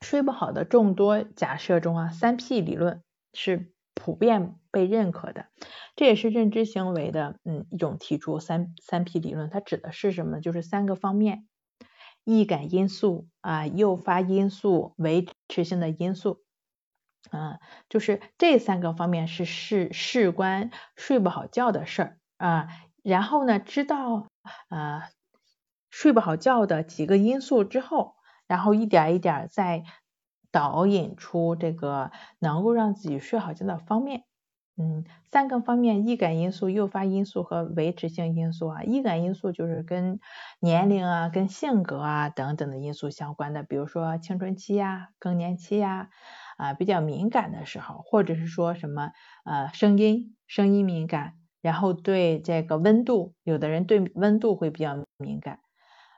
[0.00, 3.02] 睡不好的众多假设中啊，三 P 理论
[3.34, 3.72] 是。
[3.94, 5.46] 普遍被认可的，
[5.94, 10.40] 这也是认知行为的嗯一种提出三三 P 理论，它指的是什么呢？
[10.40, 11.46] 就是三个方面：
[12.24, 16.42] 易感因素啊、诱发因素、维持性的因素。
[17.30, 22.68] 啊，就是这三个方面是事事关睡不好觉的事儿啊。
[23.02, 24.26] 然后呢，知道
[24.68, 25.10] 啊
[25.90, 28.14] 睡不好觉的几个因素之后，
[28.46, 29.84] 然后一点一点在。
[30.54, 34.24] 导引出这个能够让自己睡好觉的方面，
[34.78, 38.82] 嗯，三个方面：易感因素、诱发因素和维持性因素啊。
[38.82, 40.18] 易感因素就是跟
[40.60, 46.08] 年龄啊、跟性格啊等等的因素相关的，比如说青春期呀、更年期呀
[46.56, 49.10] 啊比较敏感的时候，或者是说什么
[49.44, 55.58] 呃声音声音敏感，然后对这个温度，有的人对温度会比较敏感。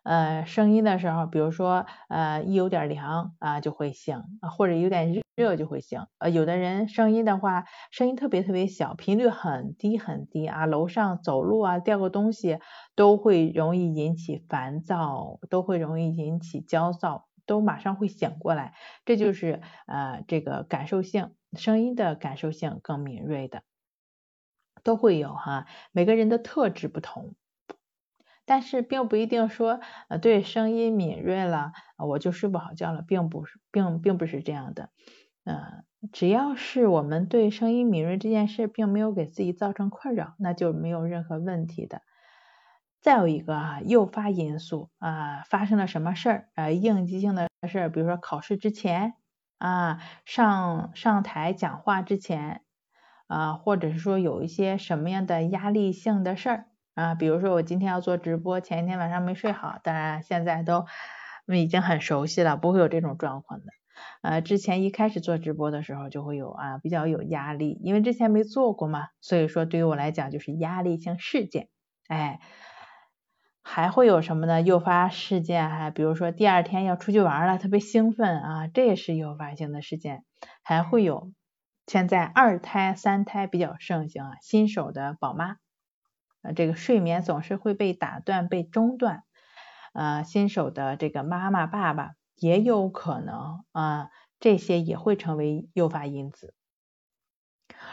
[0.05, 4.23] 呃，声音的时候，比如说呃，一有点凉啊就会醒，
[4.57, 6.07] 或者有点热热就会醒。
[6.19, 12.59] 呃，有的人声音的话，声音特别特别小，频率很低很低啊，楼上走路啊掉个东西
[12.95, 18.75] 都会容易引起烦躁，都会容易引起焦躁，都马上会醒过来。
[19.05, 23.63] 这就是呃这个感受性声音的感受性更敏锐的，
[24.83, 27.35] 都会有哈，每个人的特质不同。
[28.47, 34.91] 但是并不一定说，呃，对声音敏锐了，我就睡不好觉了，并不是，并并不是这样的，
[35.45, 42.03] 嗯，只要是我们对声音敏锐这件事并没有给自己造成困扰，那就没有任何问题的。
[43.03, 49.13] 再有一个啊，诱发因素啊，发生了什么事儿，呃，应激性的事儿，比如说考试之前
[49.59, 52.63] 啊，上上台讲话之前
[53.27, 60.87] 啊，或者是说有一些什么样的压力性的事儿啊，比如说我今天要做直播，前一天晚上没睡好，当然现在都
[61.47, 63.67] 已经很熟悉了，不会有这种状况的。
[64.23, 71.69] 呃，之前一开始做直播的时候就会有啊，比较有压力，因为之前没做过嘛，所以说对于我来讲就是压力性事件，
[72.09, 72.41] 哎，
[73.63, 74.63] 还会有什么呢？
[74.63, 80.25] 诱发事件还比如说第二天要出去玩了，特别兴奋啊，这也是诱发性的事件。
[80.63, 81.33] 还会有
[81.87, 85.57] 现在二胎、三胎比较盛行啊，新手的宝妈，
[86.43, 89.23] 呃，这个睡眠总是会被打断、被中断，
[89.93, 92.13] 呃，新手的这个妈妈、爸爸。
[92.39, 94.11] 也有可能啊，
[94.41, 96.55] 这些也会成为诱发因子。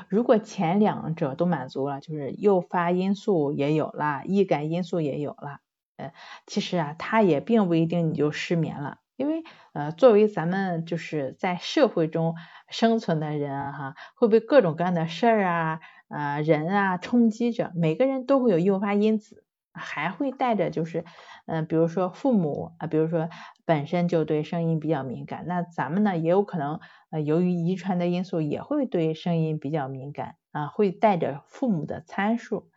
[0.09, 5.59] 如果前两者都满足了，就是诱发因素也有了，易感因素也有了，
[5.97, 6.13] 呃，
[6.45, 12.35] 其实啊，它也并不一定你就失眠了，因为呃，作为咱们就是在社会中
[12.69, 15.79] 生存的人哈，会被各种各样的事儿啊、
[16.09, 19.40] 啊人啊冲击着，每个人都会有诱发因子。
[19.73, 21.05] 还会带着就是，
[21.45, 23.29] 嗯，比如说父母啊，比如说
[23.65, 26.79] 本身就对声音比较敏感，那咱们呢也有可能，
[27.11, 32.69] 呃，由于遗传的因素也会对声音比较敏感啊，会带着父母的参数，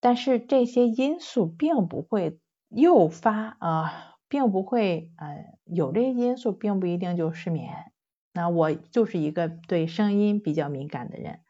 [0.00, 7.92] 但是这些因素并不会诱发啊，并不会，呃，有这些因素并不一定就失眠。
[8.32, 11.40] 那我就是一个对声音比较敏感的人。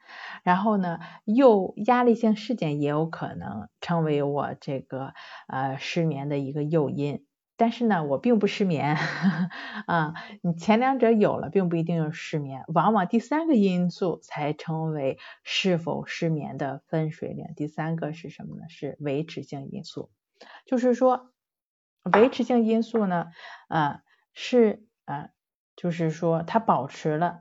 [0.42, 5.12] 然后呢，诱压力性事件也有可能成为我这个
[5.48, 7.24] 呃失眠的一个诱因，
[7.56, 8.96] 但是呢，我并不失眠
[9.86, 17.46] 啊，你前两者有了，并不一定有失眠，往往第三个因素才成为是否失眠的分水岭。
[17.56, 18.62] 第三个是什么呢？
[18.68, 20.10] 是维持性因素，
[20.64, 21.32] 就是说
[22.12, 23.26] 维持性因素呢，
[23.68, 24.00] 啊
[24.32, 25.28] 是啊，
[25.76, 27.40] 就是说它保持了。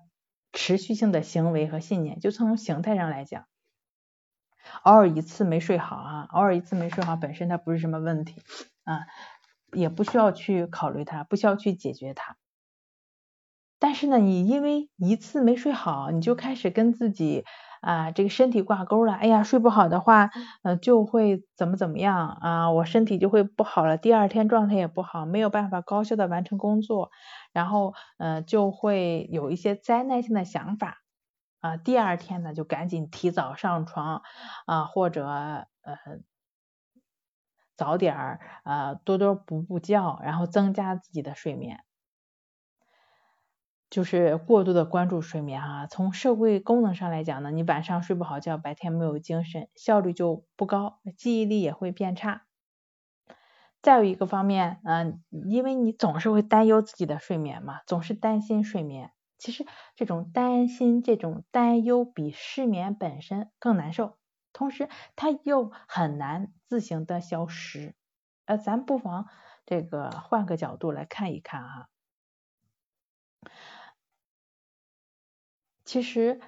[0.51, 3.45] 持续性的行为和信念，就从形态上来讲，
[4.83, 8.41] 偶尔一次没睡好啊，偶尔一次没睡好本身它不是什么问题
[8.83, 9.05] 啊，
[9.73, 12.37] 也不需要去考虑它，不需要去解决它。
[13.77, 17.45] 但是呢，你因为一次没睡好，你就开始跟自己。
[17.81, 20.29] 啊，这个身体挂钩了，哎呀，睡不好的话，
[20.63, 27.11] 呃，就会怎么怎么样啊，我身体就会不好了，第二天状态也不好，没有办法高效的完成工作，
[27.53, 30.97] 然后，呃，就会有一些灾难性的想法，
[31.61, 34.21] 啊，第二天呢，就赶紧提早上床，
[34.65, 35.67] 啊，或者，呃，
[37.77, 41.79] 早点儿，呃，多多补补觉，然后增加自己的睡眠。
[43.89, 52.45] 就是过度的关注睡眠哈，从社会功能上来讲呢，你晚上睡不好觉，白天没有精神，效率就不高，记忆力也会变差。
[53.81, 59.11] 再有一个方面，嗯，因为你总是会担忧自己的睡眠嘛，总是担心睡眠。
[59.37, 59.65] 其实
[59.95, 64.17] 这种担心、这种担忧比失眠本身更难受，
[64.51, 67.95] 同时它又很难自行的消失。
[68.45, 69.27] 呃，咱不妨
[69.65, 71.87] 这个换个角度来看一看哈。
[75.89, 76.39] 其实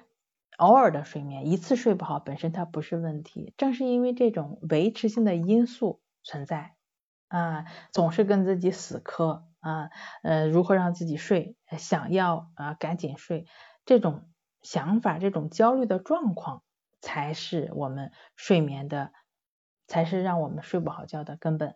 [0.56, 6.76] 偶尔的睡眠，一次睡不好本身它不是问题，正是因为这种维持性的因素存在
[7.26, 9.90] 啊，总是跟自己死磕啊，
[10.22, 13.46] 呃，如何让自己睡，想要啊赶紧睡，
[13.84, 14.30] 这种
[14.62, 16.62] 想法，这种焦虑的状况，
[17.00, 19.10] 才是我们睡眠的，
[19.88, 21.74] 才是让我们睡不好觉的根本。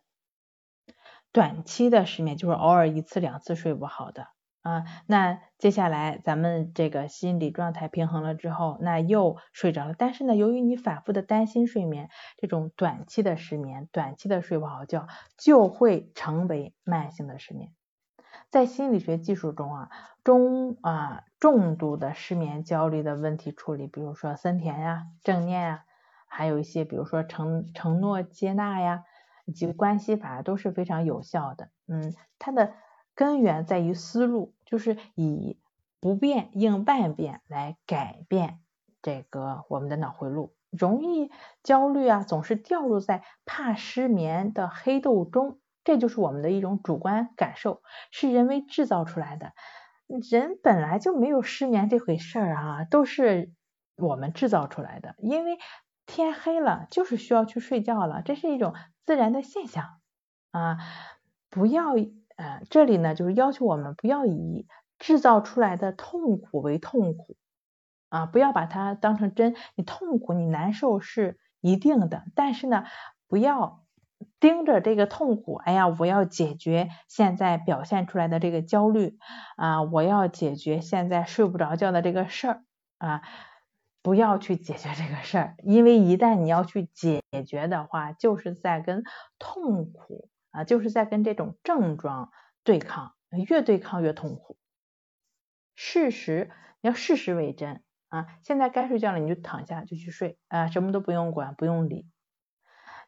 [1.33, 4.36] 短期的失眠就是偶尔一次两次睡不好的。
[4.67, 9.95] 啊，那接下来咱们这个心理状态平衡了之后，那又睡着了。
[9.97, 15.07] 但是呢，由于你反复的担心睡眠，这种短期的失眠，短期的睡不好觉，
[15.39, 17.71] 就会成为慢性的失眠。
[18.51, 19.89] 在心理学技术中啊，
[20.25, 25.85] 中啊重度的失眠焦虑的问题处理，比如说森田呀、正念呀，
[26.27, 29.05] 还有一些比如说承承诺接纳呀，
[29.45, 31.69] 以及关系法都是非常有效的。
[31.87, 32.73] 嗯，它的。
[33.19, 35.59] 根源在于思路，就是以
[36.01, 38.61] 不变应万变来改变
[39.01, 40.55] 这个我们的脑回路。
[40.71, 41.31] 容易
[41.63, 49.53] 焦虑啊，总是掉入在怕失眠的黑洞中，这就是我们的一种主观感受，是人为制造出来的。
[50.31, 53.53] 人本来就没有失眠这回事儿啊，都是
[53.97, 55.15] 我们制造出来的。
[55.19, 55.59] 因为
[56.05, 60.01] 天黑了，就是需要去睡觉了，这是一种自然的现象
[60.51, 60.79] 啊，
[61.49, 61.95] 不要。
[62.37, 64.67] 呃，这里呢就是要求我们不要以
[64.99, 67.37] 制造出来的痛苦为痛苦
[68.09, 69.57] 啊，不要把它当成真。
[69.75, 72.85] 你痛苦、你难受是一定的，但是呢，
[73.27, 73.85] 不要
[74.39, 79.19] 盯着这个痛苦，哎呀，我要解决现在表现出来的这个焦虑
[79.57, 82.65] 啊，我要解决现在睡不着觉的这个事儿
[82.99, 83.23] 啊，
[84.03, 89.03] 不要去解决这个事儿，因为一旦你要去解决的话，就是在跟
[89.39, 92.31] 痛苦啊，就是在跟这种症状
[92.65, 93.15] 对抗，
[93.49, 94.57] 越对抗越痛苦。
[95.75, 96.51] 事实
[96.81, 102.09] 要事实为真啊，现在该睡觉了，你就躺下就去睡啊，什么都不用管，不用理。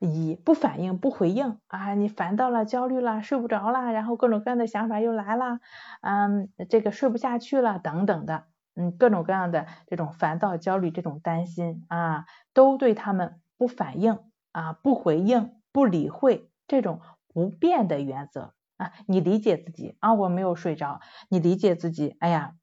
[0.01, 5.59] 一不反应不回应啊，你烦躁了焦虑了睡不着了，然后各种各样的想法又来了，
[6.03, 8.45] 嗯，这个睡不下去了等等的，
[8.77, 14.21] 嗯，各种各样的这种烦躁焦虑这种担心啊，都对他们不反应
[14.53, 17.01] 啊不回应不理会这种
[17.39, 22.55] 不变的原则啊，你理解自己啊我没有睡着，你理解自己，哎呀，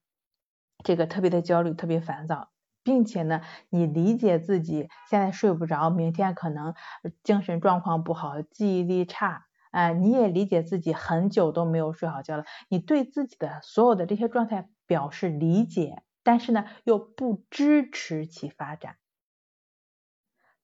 [0.83, 2.49] 这个特别的焦虑特别烦躁。
[2.83, 6.75] 并且呢，你理解自己现在睡不着，明天可能
[7.23, 18.97] 精神状况不好，记忆力差，哎，你也理解自己很久都没有睡好觉了，你对自己的所有的这些状态表示理解，但是呢，又不支持其发展。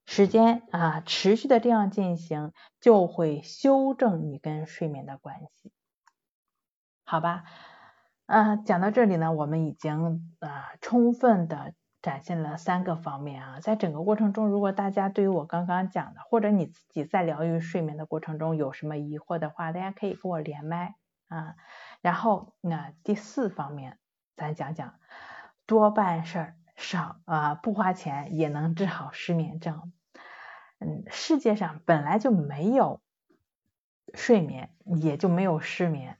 [0.04, 5.72] 时间啊，持续的这样进行，就会修正你跟睡眠的关系，
[7.04, 7.44] 好吧？
[8.26, 11.74] 啊，讲到这里呢，我们已经啊，充分的。
[12.02, 20.96] 展现了三个方面啊，在整个过程中，如果大家对于我刚刚讲的，或者你自己在疗愈睡眠的过程中有什么疑惑的话，大家可以跟我连麦
[21.28, 21.54] 啊。
[22.00, 23.98] 然后那第四方面，
[24.34, 24.96] 咱讲讲
[25.64, 29.92] 多办事儿少啊，不花钱也能治好失眠症。
[30.78, 33.00] 嗯，世界上本来就没有
[34.14, 36.18] 睡眠，也就没有失眠，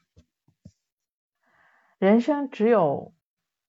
[1.98, 3.12] 人生只有。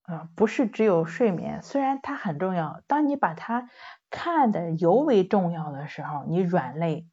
[0.06, 3.70] 啊，不是只有睡眠，虽然它很重要，当你把它
[4.10, 7.08] 看的尤为重要的时候，你软肋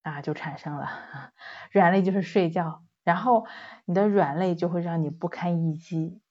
[0.00, 0.88] 啊就产生了，
[1.70, 3.46] 软肋就是睡觉，然后
[3.84, 6.22] 你的软肋就会让你不堪一击。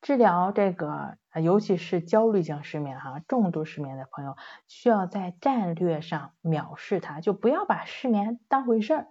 [0.00, 4.36] 治疗这个，尤其是焦虑性失眠哈，重度失眠的朋友，
[4.66, 9.06] 需要在战略上藐视它，就不要把失眠当回事儿。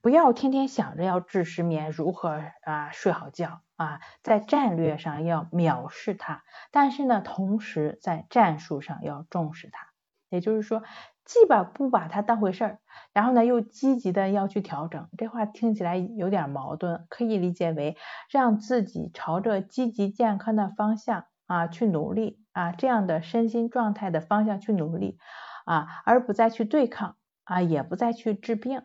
[0.00, 9.88] 不要天天想着要治失眠，如何啊睡好觉啊，在战略上要藐视它，但是呢，同时在战术上要重视它。
[10.30, 10.82] 也就是说，
[11.24, 12.78] 既把不把它当回事儿，
[13.12, 15.08] 然后呢又积极的要去调整。
[15.16, 17.96] 这话听起来有点矛盾，可以理解为
[18.30, 25.18] 让自己朝着积极健康的方向啊去努力啊，这样的身心状态的方向去努力
[25.64, 28.82] 啊，而不再去对抗啊，也不再去治病。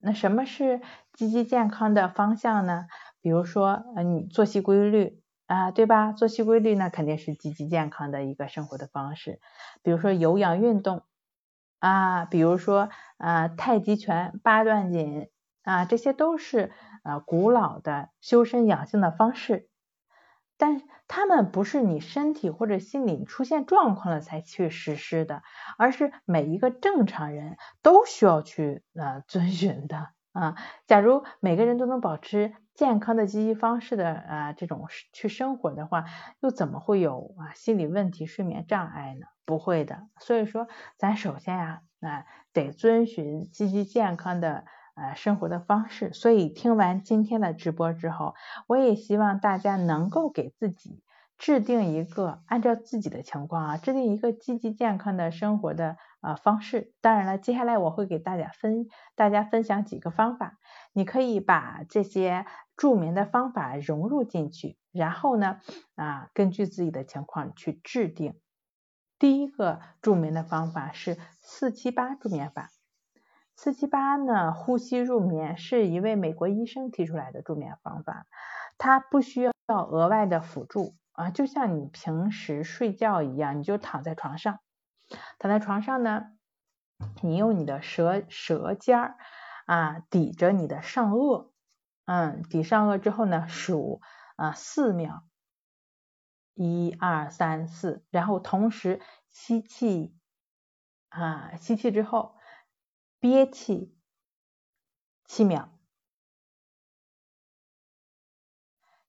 [0.00, 0.80] 那什么是
[1.12, 2.86] 积极健康的方向呢？
[3.20, 6.12] 比如说，嗯，你作息规律啊，对吧？
[6.12, 9.40] 作息规律那，肯定是积极健康的一个生活的方式。
[9.82, 11.02] 比如说有氧运动
[11.78, 15.28] 啊，比如说啊太极拳、八段锦
[15.62, 16.72] 啊，这些都是
[17.04, 19.68] 呃古老的修身养性的方式。
[20.60, 25.44] 但他们不是你身体或者心理出现状况了才去实施的，
[25.78, 30.56] 而是每一个正常人都需要去呃遵循的啊。
[30.88, 36.06] 假如每个人都能保持健康的积极方式的啊这种去生活的话，
[36.40, 39.26] 又怎么会有啊心理问题、睡眠障碍呢？
[39.48, 40.08] 不会的。
[40.20, 40.68] 所以说，
[40.98, 44.66] 咱首先呀啊得遵循积极健康的。
[45.00, 46.12] 呃，生活的方式。
[46.12, 48.34] 所以听完今天的直播之后，
[48.66, 51.04] 我也希望大家能够给自己
[51.36, 56.94] 制定一个按照自己的情况啊，制定一个积极健康的生活的呃方式。
[57.00, 60.58] 当然了，接下来我会给大家分大家分享几个方法，
[60.92, 62.44] 你可以把这些
[62.76, 65.60] 助眠的方法融入进去，然后呢
[65.94, 68.34] 啊，根据自己的情况去制定。
[69.18, 72.70] 第一个助眠的方法是四七八助眠法。
[73.56, 78.26] 四七八呢，呼吸入眠是一位美国医生提出来的助眠方法，
[78.78, 79.52] 它不需要
[79.84, 84.60] 额外的辅助啊，就像你平时睡觉一样，你就躺在床上，
[85.40, 86.26] 躺在床上呢，
[87.20, 89.16] 你用你的舌舌尖儿
[89.66, 91.50] 啊抵着你的上颚，
[92.06, 94.00] 嗯，抵上颚之后呢，数
[94.36, 95.24] 啊四秒，
[96.58, 99.00] 一二三四，然后同时
[99.30, 100.14] 吸气
[101.08, 102.34] 啊，吸气之后。
[103.20, 103.96] 憋气
[105.24, 105.76] 七秒，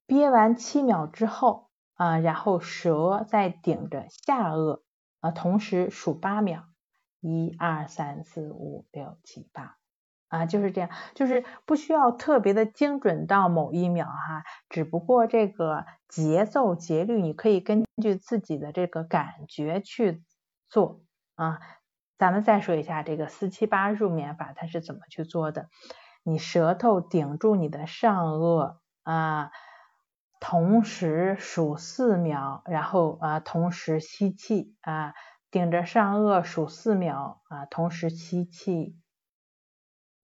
[0.08, 4.82] 憋完七秒之后啊，然后舌再顶着下颚
[5.20, 6.68] 啊，同时数八秒，
[7.20, 9.79] 一二三四五六七八
[10.30, 20.24] 啊，就是这样，就是不需要特别的精准到某一秒哈，只不过这个节奏节律你可以根据自己的这个感觉去
[20.70, 21.02] 做
[21.36, 21.60] 啊。
[22.18, 25.70] 咱们再说一下这个四七八入眠法，它是怎么去做的？
[26.24, 29.52] 你舌头顶住你的上颚啊，
[30.42, 35.14] 同时数四秒，然后啊同时吸气啊，
[35.50, 38.98] 顶着上颚数四秒啊，同时吸气，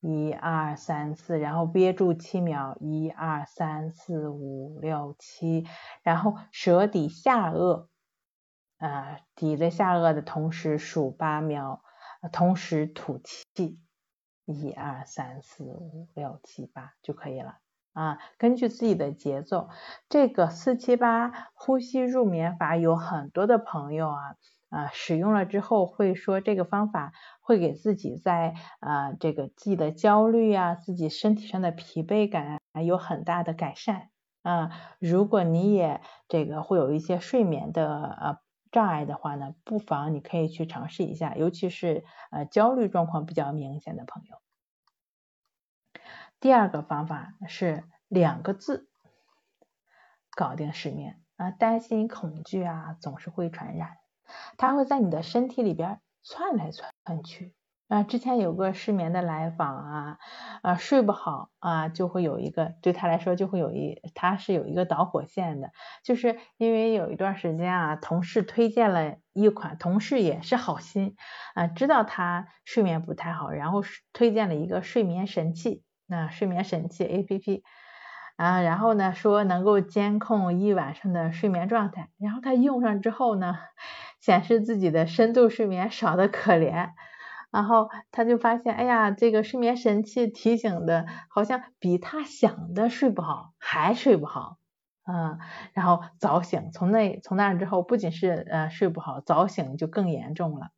[0.07, 5.65] 一二三四，然后憋住七秒，一二三四五六七，
[6.03, 7.87] 然后舌抵下颚
[8.77, 11.81] 啊，抵着下颚的同时数八秒，
[12.31, 13.79] 同时吐气。
[14.45, 17.57] 一二三四五六七八就可以了
[17.93, 19.69] 啊，根据自己的节奏，
[20.07, 24.35] 这个四七八呼吸入眠法有很多的朋友啊
[24.69, 34.09] 啊使用了之后会说这个方法会给自己在啊这个自己的焦虑啊自己身体上的疲惫感有很大的改善
[34.43, 38.45] 啊，如果你也这个会有一些睡眠的呃。
[38.71, 44.35] 障碍的话呢，不妨你可以去尝试一下，尤其是呃焦虑状况比较明显的朋友。
[46.41, 48.89] 第二个方法是两个字，
[50.35, 53.95] 搞定失眠啊，担心恐惧啊总是会传染，
[54.57, 56.91] 它会在你的身体里边窜来窜
[57.23, 57.53] 去。
[57.87, 60.17] 啊，之前有个失眠的来访啊，
[60.63, 65.69] 啊睡不好啊，就会有一个对他来说就会有一，他是有一个导火线的，
[66.03, 71.15] 就是因为有一段时间啊，同事推荐了一款，同事也是好心
[71.53, 77.63] 啊，知道他睡眠不太好，然后推荐了一个睡眠神器，那睡眠神器 A P P
[78.35, 83.55] 啊，然后呢说能够监控一晚上的睡眠状态，然后他用上之后呢，
[84.25, 86.89] 显示自己的深度睡眠少的可怜。
[87.51, 94.57] 然后他就发现，哎呀，这个睡眠神器提醒的，好像比他想的睡不好还睡不好，
[95.05, 95.37] 嗯，
[95.73, 100.71] 然后早醒，从那从那之后，不仅是呃睡不好，早醒就更严重了。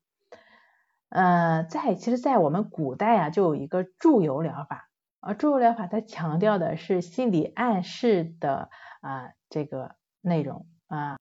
[1.10, 4.90] 呃，在其实，在我们古代啊，就有一个祝由疗法，
[5.22, 8.70] 啊，祝由疗法它强调的是心理暗示的
[9.02, 11.18] 啊这个内容啊，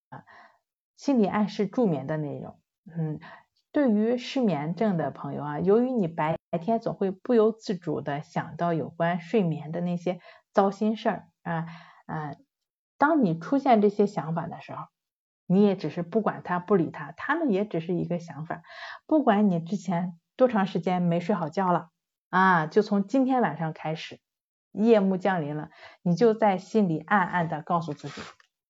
[0.97, 3.21] 心理暗示助眠的内容，嗯。
[3.73, 10.19] 对于失眠症的朋友啊，由于你白天总会不由自主的想到有关睡眠的那些
[10.51, 11.67] 糟心事儿啊
[12.07, 12.37] 啊，
[12.97, 14.87] 当你出现这些想法的时候，
[15.47, 18.63] 你也只是不管他不理他，他们也只是一个想法。
[19.07, 21.91] 不管你之前多长时间没睡好觉了
[22.31, 24.21] 啊，就从今天晚上开始，
[24.73, 25.69] 夜幕降临了，
[26.01, 28.23] 你就在心里暗暗的告诉自己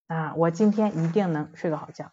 [0.07, 2.13] 啊，我今天一定能睡个好觉。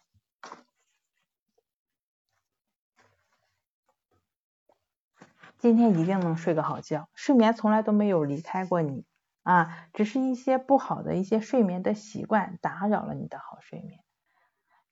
[5.58, 9.06] 今天一定能睡个好觉，睡眠从来都没有离开过你
[9.44, 14.00] 啊，只是一些不好的一些睡眠的习惯打扰了你的好睡眠。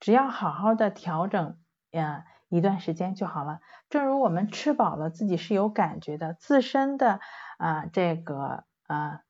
[0.01, 1.59] 只要好好的调整
[1.91, 3.61] 呀，一段时间就好了。
[3.91, 7.21] 正如我们吃饱了自己是有感觉的，自身的
[7.59, 9.21] 啊这个啊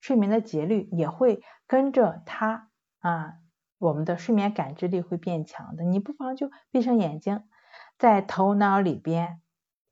[0.00, 2.68] 睡眠的节律也会跟着它
[3.02, 3.34] 啊，
[3.78, 5.84] 我们的睡眠感知力会变强的。
[5.84, 7.44] 你不妨就闭上眼睛，
[7.98, 9.42] 在头脑里边，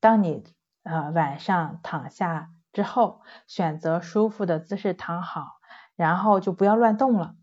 [0.00, 0.42] 当你。
[0.82, 5.60] 呃，晚上躺下之后，选择舒服的姿势躺好，
[5.94, 7.36] 然后就不要乱动了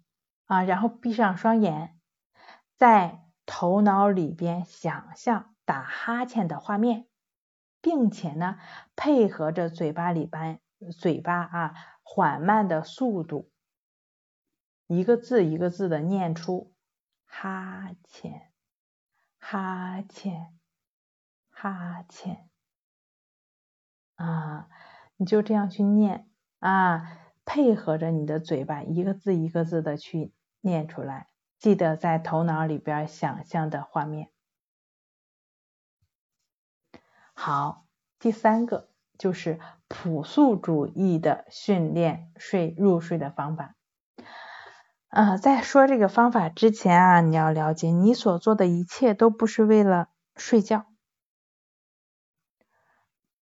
[0.48, 2.00] 啊，然后闭上双眼，
[2.78, 7.06] 在头脑里边想象打哈欠的画面，
[7.80, 8.58] 并且呢，
[8.96, 10.60] 配合着嘴巴里边
[10.98, 13.52] 嘴巴啊缓慢的速度，
[14.88, 16.74] 一个字一个字的念出
[17.26, 18.52] 哈欠，
[19.38, 20.58] 哈欠，
[21.50, 22.50] 哈欠。
[24.16, 24.68] 啊，
[25.18, 26.28] 你就这样去念
[26.60, 31.30] 啊，配合着你的嘴巴，一个字一个字的去念出来，
[31.60, 34.32] 记得在头脑里边想象的画面。
[37.34, 37.86] 好，
[38.18, 43.77] 第三个就是朴素主义的训练睡入睡的方法。
[45.18, 50.86] 啊，在说这个方法之前啊，你要了解，你所做的一切都不是为了睡觉。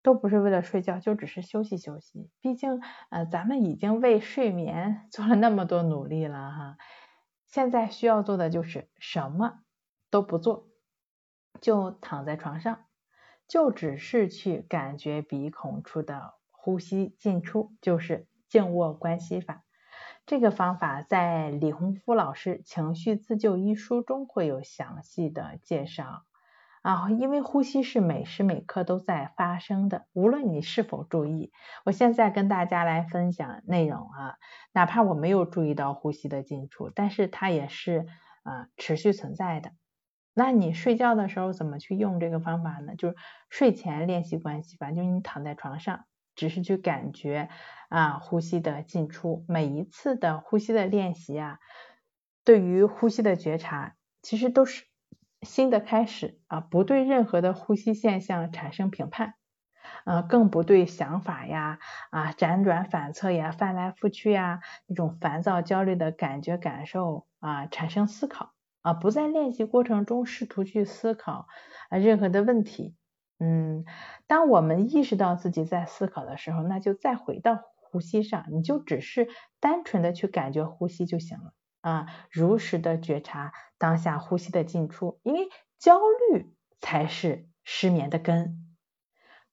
[0.01, 2.31] 都不是为了睡觉，就只是休息休息。
[2.41, 6.77] 毕竟，呃，咱们已经为睡眠 做了那么多努力了哈。
[7.49, 9.59] 现在需要做的就是什么
[10.11, 10.69] 都不做，
[11.61, 12.85] 就躺在床上，
[13.49, 19.65] 就只是去感觉鼻孔处的呼吸进出，就是静卧观息法。
[20.27, 26.25] 这个方法在李洪福老师《情绪自救》一书中会有详细的介绍。
[26.81, 31.51] 啊，因为呼吸是每时每刻都在发生的，无论你是否注意。
[31.85, 34.37] 我现在跟大家来分享内容啊，
[34.73, 38.07] 哪怕我没有注意到呼吸的进出，但是它也是
[38.43, 39.73] 啊持续存在的。
[40.35, 42.97] 那你睡觉的时候怎么去用这个方法呢？
[42.97, 43.17] 就是
[43.49, 46.05] 睡前练习关系法，就是你躺在床上，
[46.35, 47.49] 只是去感觉
[47.89, 51.59] 啊呼吸的进出，每一次的呼吸的练习啊，
[52.45, 54.85] 对于呼吸的觉察，其实都是
[55.43, 59.35] 新的开始啊，不对任何的呼吸现象产生评判，
[60.05, 61.79] 啊，更不对想法呀
[62.11, 68.53] 啊辗转反侧呀、翻来覆去呀那种烦躁焦虑的感觉感受啊产生思考。
[68.83, 71.47] 啊，不在练习过程中试图去思考
[71.89, 72.95] 啊任何的问题，
[73.47, 73.85] 嗯，
[74.27, 79.29] 当我们意识到自己在思考的时候，那就再回到呼吸上，你就只是
[79.61, 86.01] 单纯的去感觉呼吸就行了啊，如实的觉察当下呼吸的进出，因为焦
[86.33, 88.75] 虑才是失眠的根。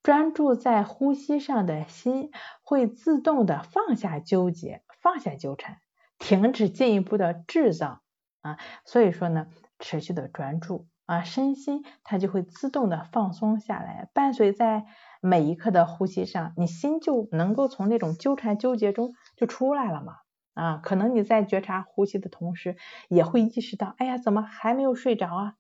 [0.01, 2.31] 专注在呼吸上的心
[2.63, 5.81] 会自动的放下纠结，放下纠缠，
[6.17, 8.01] 停止进一步的制造。
[8.39, 9.47] 啊，所以说呢，
[9.79, 14.85] 持续的专注啊，身心它就会自动的放松下来，伴随在
[15.19, 20.19] 每一刻的呼吸上，你心就能够从那种纠缠纠结中就出来了嘛。
[20.53, 22.77] 啊，可能你在觉察呼吸的同时，
[23.09, 25.55] 也会意识到，哎呀，怎么还没有睡着啊？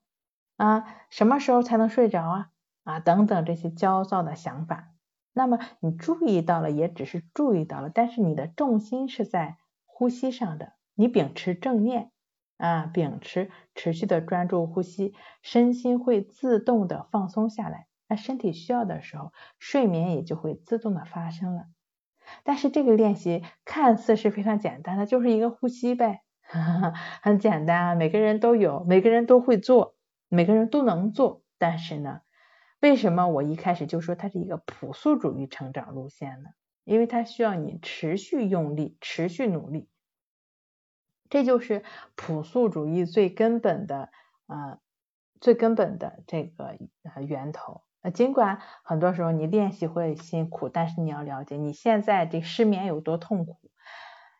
[0.55, 2.49] 啊，什么时候才能睡着啊？
[2.85, 4.87] 啊，等等这些焦躁的想法，
[5.33, 12.09] 那么你注意到了，也只是注意到了，但是你的重心是在呼吸上的，你秉持正念。
[12.61, 17.87] 啊，秉持持续的专注呼吸，身心会自动的放松下来。
[18.07, 21.65] 那身体需要的时候，睡眠也就会自动的发生了。
[22.43, 26.21] 但是这个练习看似是非常简单的，就是一个呼吸呗，
[27.21, 29.95] 很简单啊，每个人都有，每个人都会做，
[30.29, 31.43] 每个人都能做。
[31.57, 32.21] 但是呢，
[32.79, 36.49] 为什么我一开始就说它是一个朴素主义成长路线呢？
[36.83, 39.90] 因为它需要你持续用力，持续努力。
[41.31, 41.83] 这就是
[42.15, 44.09] 朴素主义最根本的
[44.47, 44.79] 啊，
[45.39, 46.77] 最根本的这个
[47.15, 47.81] 呃源头。
[48.01, 53.59] 呃尽管很多时候你练习会辛苦，但是你要了解你现在这失眠有多痛苦，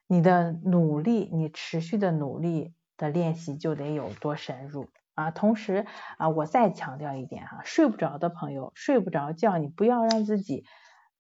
[0.06, 5.32] 你的努力，你持续的努力的练习就得有多深入啊。
[5.32, 5.86] 同时
[6.18, 10.66] 啊，我再强调一点哈，睡不着的朋友，睡不着觉，你不要让自己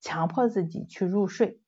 [0.02, 1.61] 强迫自己去入睡。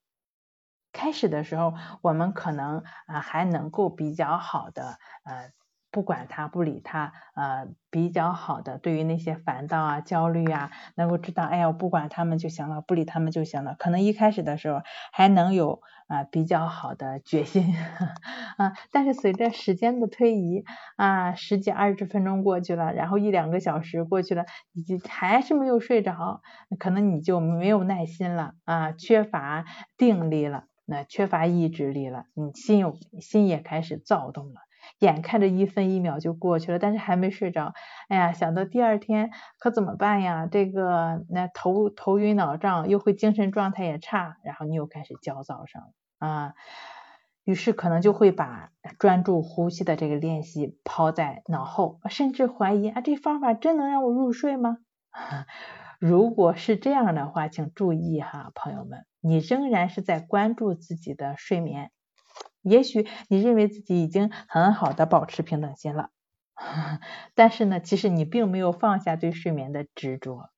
[0.93, 5.51] 开始的时候，我们可能啊还能够比较好的呃
[5.91, 14.81] 不管他不理他呃比较好的对于那些烦躁啊焦虑啊能够知道哎呀我不管他们就行了不理他们就行了可能一开始的时候
[15.11, 17.75] 还能有啊比较好的决心
[18.57, 20.63] 啊但是随着时间的推移
[20.97, 26.41] 啊十几二十分钟过去了然后一两个小时过去了你还是没有睡着
[26.79, 29.65] 可能你就没有耐心了啊缺乏
[29.95, 30.63] 定力了。
[30.85, 34.61] 那缺乏意志力了，你心有心也开始躁动了，
[34.99, 37.73] 眼看着一分一秒就过去了，但是还没睡着，
[38.09, 40.47] 哎呀，想到第二天可怎么办呀？
[40.51, 46.53] 这个那头头晕脑胀，又会精神状态也差，然后你又开始焦躁上了啊，
[47.43, 54.77] 于是可能就会把专注呼吸的这个练习抛在脑后，甚至怀疑啊，这方法真能让我入睡吗？
[56.05, 59.05] 如果是这样的话，请注意哈，朋友们。
[59.21, 61.93] 你仍然是在关注自己的睡眠，
[62.61, 66.09] 也许你认为自己已经很好的保持平等心了，
[67.35, 70.49] 但是呢，其实你并没有放下对睡眠的执着，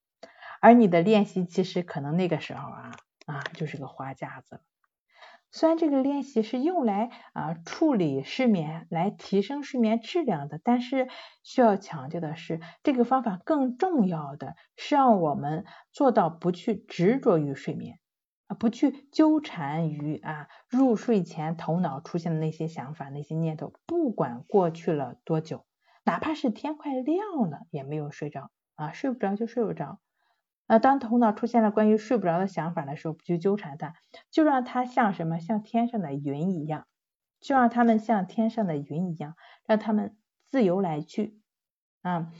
[0.61, 2.91] 而你的练习其实可能那个时候啊
[3.27, 4.61] 啊就是个花架子。
[5.55, 11.07] 虽然这个练习是用来啊处理失眠、来提升睡眠质量的，但是
[11.43, 17.99] 需要强调的是，这个方法更重要的是让我们做到不去执着于睡眠。
[18.47, 25.65] 啊，不去纠缠于啊入睡前头脑出现的那些想法、那些念头，不管过去了多久，
[26.03, 29.99] 哪怕是天快亮了也没有睡着啊，睡不着就睡不着。
[30.67, 33.93] 啊，当头脑出现了关于睡不着的想法的时候，不去纠缠它，
[34.31, 36.87] 就让它像什么，像天上的云一样，
[37.39, 39.35] 就让它们像天上的云一样，
[39.65, 41.39] 让它们自由来去
[42.01, 42.31] 啊。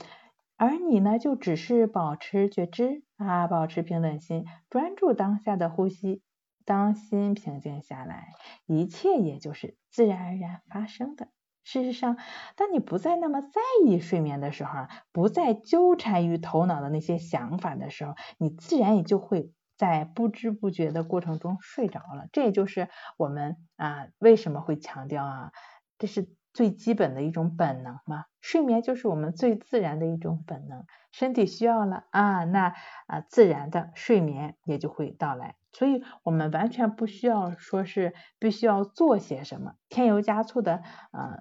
[0.56, 6.22] 而你呢，就只是保持觉知啊，保持平等心，专注当下的呼吸。
[6.64, 8.30] 当心平静下来，
[8.66, 11.28] 一切也就是自然而然发生的。
[11.66, 12.16] 事实上，
[12.54, 22.28] 当你不再那么在意睡眠的时候，不再纠缠于头脑的那些想法的时候，你自然也就会在不知不觉的过程中睡着了。
[22.32, 22.88] 这也就是
[23.18, 25.50] 我们啊为什么会强调啊，
[25.98, 26.34] 这是。
[26.56, 32.72] 最基本的一种本能嘛，睡眠就是我们最自然的一种本能，身体需要了啊，那
[33.06, 40.76] 啊自然的睡眠也就会到来，所以我们完全不需要说是必须要做些什么，添油加醋的
[41.10, 41.40] 啊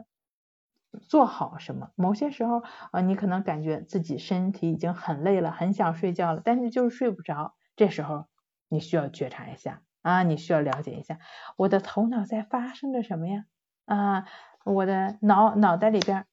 [0.95, 1.91] 做好什么。
[1.95, 7.55] 某些时候啊，你可能感觉自己身体已经很累了，很想睡觉了，但是就是睡不着。
[7.75, 8.27] 这时候
[8.69, 11.19] 你需要觉察一下啊，你需要了解一下
[11.57, 13.45] 我的头脑在发生着什么呀？
[13.85, 14.25] 啊，
[14.63, 16.25] 我的脑脑袋里边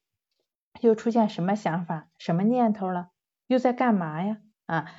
[0.81, 3.11] 又出现什么想法、什么念头了？
[3.47, 4.39] 又在干嘛呀？
[4.67, 4.91] 啊，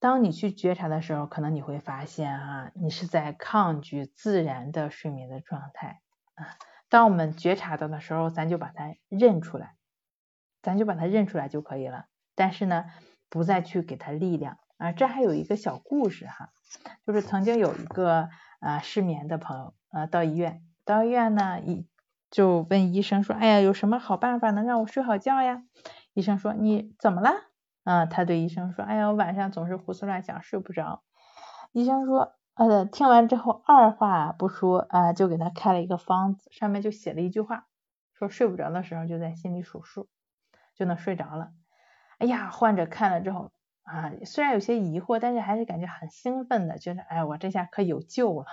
[0.00, 6.00] 当你去觉察的时候，可能你会发现啊，你是在抗拒自然的睡眠的状态
[6.34, 6.56] 啊。
[6.88, 9.74] 当我们觉察到的时候，咱就把它认出来，
[10.62, 12.06] 咱就把它认出来就可以了。
[12.36, 12.84] 但是呢，
[13.28, 14.92] 不再去给它力量啊。
[14.92, 16.50] 这还有一个小故事哈，
[17.04, 18.28] 就是曾经有一个
[18.60, 21.88] 啊失眠的朋友啊到医院，到医院呢一
[22.30, 25.64] 就问医生说，哎呀，有什么好办法能让我睡好觉呀？
[26.12, 27.32] 医生说你怎么了？
[27.82, 31.02] 啊，他对医生说，哎呀，我晚上总是胡思乱想，睡不着。
[31.72, 32.35] 医生说。
[32.56, 37.66] 呃，听完之后二话不说啊，就给他开了一个方子，上面就写了一句话，
[38.14, 40.08] 说睡不着的时候就在心里数数，
[40.74, 41.50] 就能睡着了。
[42.18, 43.52] 哎呀，患者看了之后
[43.82, 48.46] 啊，虽然有些疑惑，但是还是感觉很兴奋的，觉得哎，我这下可有救了。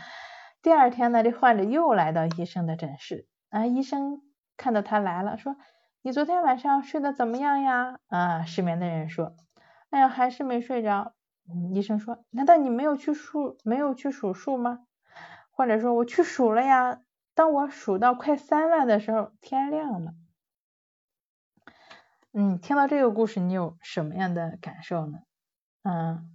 [0.62, 4.22] 第二天呢，这患者又来到医生的诊室啊，医生
[4.56, 5.56] 看到他来了，说
[6.00, 7.98] 你昨天晚上睡得怎么样呀？
[8.08, 9.34] 啊，失眠的人说，
[9.90, 11.12] 哎呀，还是没睡着。
[11.74, 14.86] 医生说：“难道你没有去数，没有去数数吗？”
[15.52, 17.02] 或者说：“我去数了呀。”
[17.34, 20.12] 当我数到快三万的时候，天亮了。
[22.34, 25.18] 嗯，听到这个故事，你有什么样的感受呢？
[25.82, 26.30] 嗯，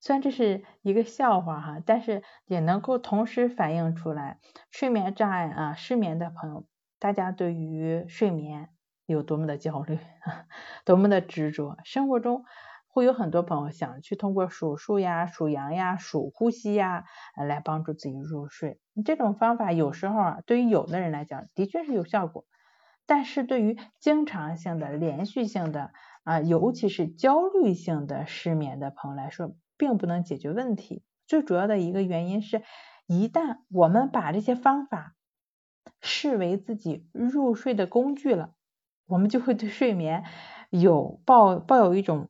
[0.00, 4.38] 虽然这是一个笑话哈，但是也能够同时反映出来
[4.70, 6.66] 睡眠障碍啊、失眠的朋友，
[6.98, 8.70] 大家对于睡眠
[9.06, 9.98] 有多么的焦虑，
[10.84, 12.44] 多么的执着，生活中。
[12.92, 17.04] 会有很多朋友想去通过数数呀、数羊呀、数呼吸呀，
[17.36, 18.80] 来帮助自己入睡。
[19.04, 22.46] 这种方法有时候啊，对于有的人来讲的确是有效果，
[23.06, 25.92] 但是对于经常性的、连续性的
[26.24, 31.04] 啊，尤其是焦虑性的失眠的朋友来说，并不能解决问题。
[31.28, 32.62] 最主要的一个原因是，
[33.06, 35.14] 一旦我们把这些方法
[36.02, 38.54] 视为自己入睡的工具了，
[39.06, 40.24] 我们就会对睡眠
[40.70, 42.28] 有抱抱有一种。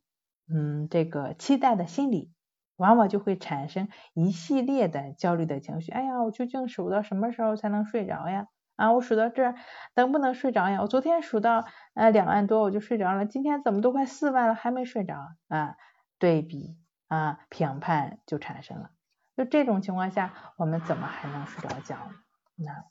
[0.53, 2.33] 嗯，这个期待的心理，
[2.77, 5.93] 往往就会产生一系列的焦虑的情绪。
[5.93, 8.49] 哎呀，我究竟数到什么时候才能睡着呀？
[8.77, 9.55] 啊，我数到这
[9.95, 10.81] 能不能睡着呀？
[10.81, 15.17] 我昨天数到呃两万多我就睡着了，今天怎么都快四万了还没睡着
[15.49, 15.77] 啊？
[16.19, 16.77] 对比
[17.09, 18.91] 啊，评判就产生了。
[19.37, 22.13] 就这种情况下，我们怎么还能睡着觉呢？
[22.57, 22.85] 那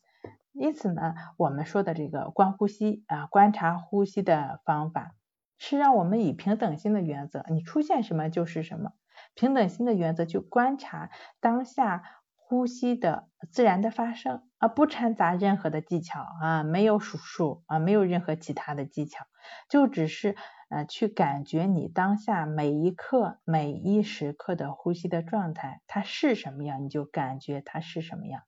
[0.53, 5.15] 因此呢，我们说的这个观呼吸啊，观察呼吸的方法。
[5.59, 8.93] 是让我们以平等心的原则，你出现什么就是什么。
[9.35, 12.01] 平等心的原则去观察当下
[12.33, 19.25] 呼吸的自然的发生，而不掺杂任何的技巧啊，没有数数啊，没有任何其他的技巧，
[19.69, 20.35] 就只是
[20.69, 28.41] 呃去感觉你当下每一刻每一时刻的呼吸的状态，它是什么样，你就感觉它是什么样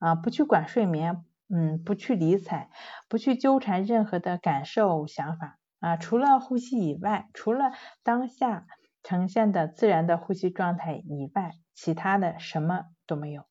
[0.00, 2.68] 啊，不去管睡眠，嗯，不去理睬，
[3.08, 5.58] 不去纠缠任何的感受想法。
[5.84, 7.72] 啊，除了呼吸以外，除了
[8.02, 8.66] 当下
[9.02, 13.44] 呈现的自然的呼吸状态以外，其他的什么都没有。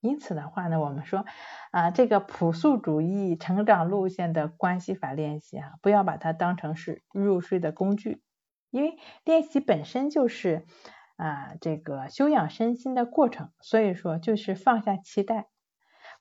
[0.00, 1.26] 因此的话呢，我们说
[1.72, 8.22] 啊，这个朴素主义成长路线的关系法练习啊，不要把它当成是入睡的工具，
[8.70, 10.64] 因为练习本身就是
[11.16, 15.48] 啊这个修养身心的过程，所以说就是放下期待，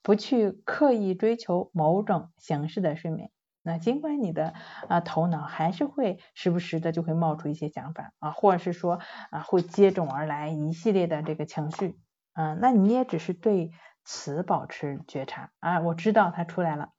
[0.02, 3.32] 不去刻意追求某种形式的睡眠。
[3.66, 4.54] 那尽管你的
[4.88, 9.00] 啊头脑还是会时不时的就会冒出一些想法啊，或者是说
[9.32, 12.00] 啊会接踵而来一系列的这个情绪
[12.34, 13.72] 啊，那你也只是对
[14.04, 16.90] 此保持觉察啊，我知道它出来了，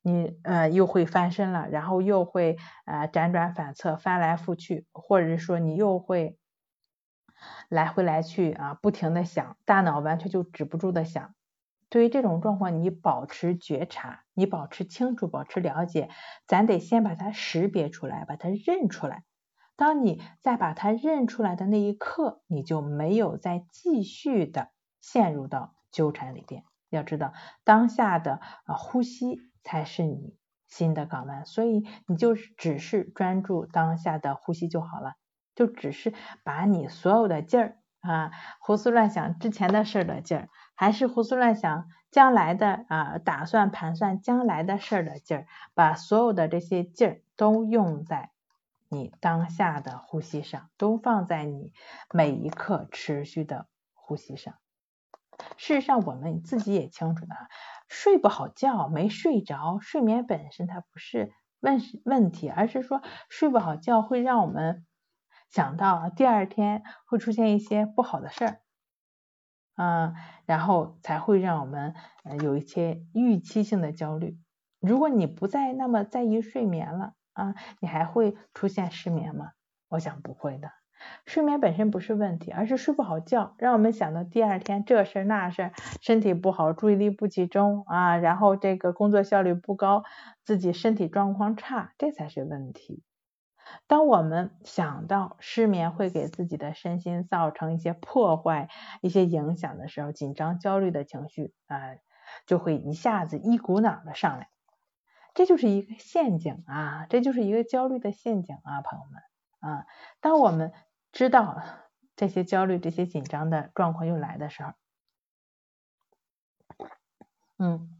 [0.00, 2.56] 你呃又会翻身了，然后又会
[2.86, 6.38] 啊辗转反侧翻来覆去，或者是说你又会
[7.68, 11.34] 来回来去啊不停的想，大脑完全就止不住的想。
[11.90, 16.10] 对于这种状况，你保持觉察，你保持清楚，保持了解，
[16.46, 19.24] 咱得先把它识别出来，把它认出来。
[19.76, 24.70] 当你再把它认出来的那一刻，你就没有再继续的
[25.00, 26.64] 陷入到纠缠里边。
[26.90, 27.32] 要知道，
[27.64, 30.36] 当下的啊呼吸才是你
[30.68, 35.14] 新的港湾，所以你就只是专注当下的呼吸就好了，
[35.56, 36.14] 就只是
[36.44, 38.30] 把你所有的劲儿啊
[38.60, 40.48] 胡思乱想之前的事儿的劲儿。
[40.74, 48.30] 还是胡思乱想将来的啊，打算盘算将来的事儿的劲儿，把所有的这些劲儿都用在
[48.88, 51.72] 你当下的呼吸上，都放在你
[52.12, 54.54] 每一刻持续的呼吸上。
[55.56, 57.34] 事实上，我们自己也清楚的，
[57.88, 64.86] 睡不好觉，没睡着，睡眠本身它不是问问题，而是说睡不好觉会让我们
[65.48, 68.60] 想到第二天会出现一些不好的事儿，
[69.74, 70.14] 啊，
[70.46, 71.94] 然后才会让我们
[72.42, 74.38] 有一些预期性的焦虑。
[74.80, 79.52] 如果你不再那么在意睡眠了啊，你还会出现失眠吗？
[79.88, 80.70] 我想不会的。
[81.26, 85.70] 睡眠本身不是问题，而是睡不好觉，让我们想到第二天这事那事，
[86.00, 90.02] 身体不好，注意力不集中啊，然后这个工作效率不高，
[90.44, 93.02] 自己身体状况差，这才是问题。
[93.86, 98.68] 当我们想到失眠会给自己的身心造成一些破坏、
[99.00, 101.96] 一些影响的时候，紧张、焦虑的情绪啊，
[102.46, 104.48] 就会一下子一股脑的上来，
[105.34, 109.22] 这就是一个陷阱啊，这就是一个焦虑的陷阱啊，朋友们
[109.60, 109.86] 啊，
[110.20, 110.72] 当我们
[111.12, 111.62] 知道
[112.16, 114.72] 这些焦虑、这些紧张的状况又来的时候，
[117.58, 117.96] 嗯，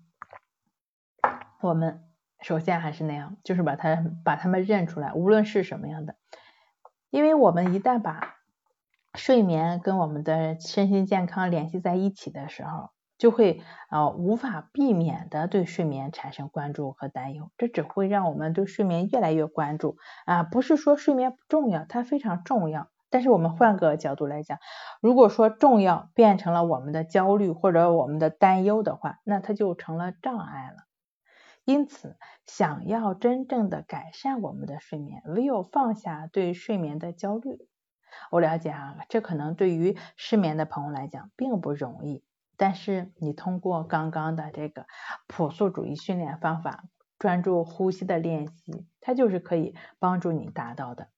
[1.61, 2.05] 我们
[2.45, 6.15] 首先还是那样，就是把它把它们认出来，无论是什么样的，
[7.09, 8.35] 因为我们一旦把
[9.15, 22.89] 睡眠跟我们的身心健康联系在一起的时候，就会啊无法避免的对睡眠产生关注和担忧，这只会让我们对睡眠越来越关注啊，不是说睡眠不重要，它非常重要。
[23.09, 24.59] 但是我们换个角度来讲，
[25.01, 30.85] 如果说重要变成了我们的焦虑或者我们的担忧的话，那它就成了障碍了。
[31.65, 37.69] 因此，想要真正的改善我们的睡眠，唯有放下对睡眠的焦虑。
[38.31, 42.25] 我了解啊，这可能对于失眠的朋友来讲并不容易。
[42.57, 44.87] 但是你通过刚刚的这个
[45.27, 46.85] 朴素主义训练方法，
[47.19, 51.09] 专注呼吸的练习，它就是可以帮助你达到的。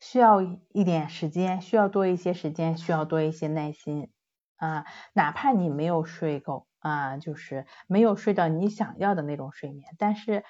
[0.00, 4.10] 需要一点时间，需要多一些时间，需要多一些耐心
[4.56, 4.86] 啊！
[5.12, 10.44] 哪怕你没有睡够啊，就是没有睡到你想要的那种睡眠，但是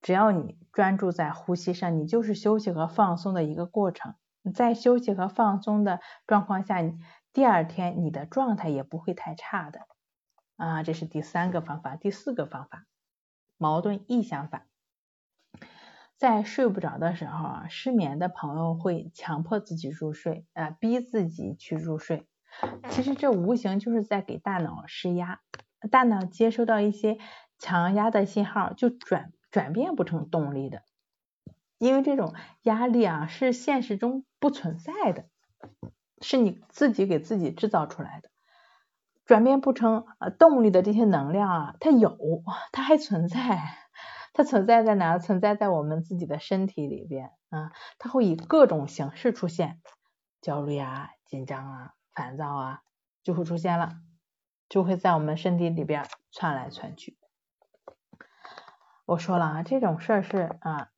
[0.00, 4.14] 只要你专注在呼吸上，你就是休息和放松的一个过程。
[4.54, 6.78] 在休息和放松的状况下，
[7.34, 9.80] 第二天你的状态也不会太差的
[10.56, 10.82] 啊！
[10.82, 12.86] 这是第三个方法，第四个方法，
[13.58, 14.64] 矛盾意向法。
[16.16, 22.26] 在睡不着的时候啊，失眠的朋友会强迫自己入睡啊，逼自己去入睡。
[22.88, 25.40] 其实这无形就是在给大脑施压，
[25.90, 27.18] 大脑接收到一些
[27.58, 30.82] 强压的信号，就转转变不成动力的。
[31.78, 35.26] 因为这种压力啊，是现实中不存在的，
[36.20, 38.30] 是你自己给自己制造出来的。
[39.24, 42.18] 转变不成呃动力的这些能量啊，它有，
[42.72, 43.76] 它还存在。
[44.32, 45.18] 它存在在哪？
[45.18, 49.80] 存在在我们自己的身体里边啊，它会以各种形式出现，
[50.40, 52.82] 焦虑啊、紧张啊、烦躁啊，
[53.24, 53.96] 就会出现了，
[54.68, 57.16] 就会在我们身体里边窜来窜去。
[59.06, 60.90] 我说了啊，这种事儿是啊，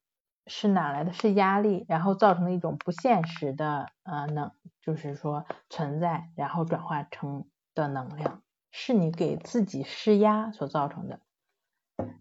[0.46, 1.12] 是哪来的？
[1.12, 4.50] 是压力，然后造成的一种不现实的啊能，
[4.82, 8.42] 就是说存在，然后转化成的能量，
[8.72, 11.20] 是你给自己施压所造成的。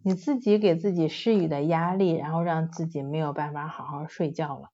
[0.03, 4.69] 你自己给自己施予的压力，然后让自己没有办法好好睡觉了。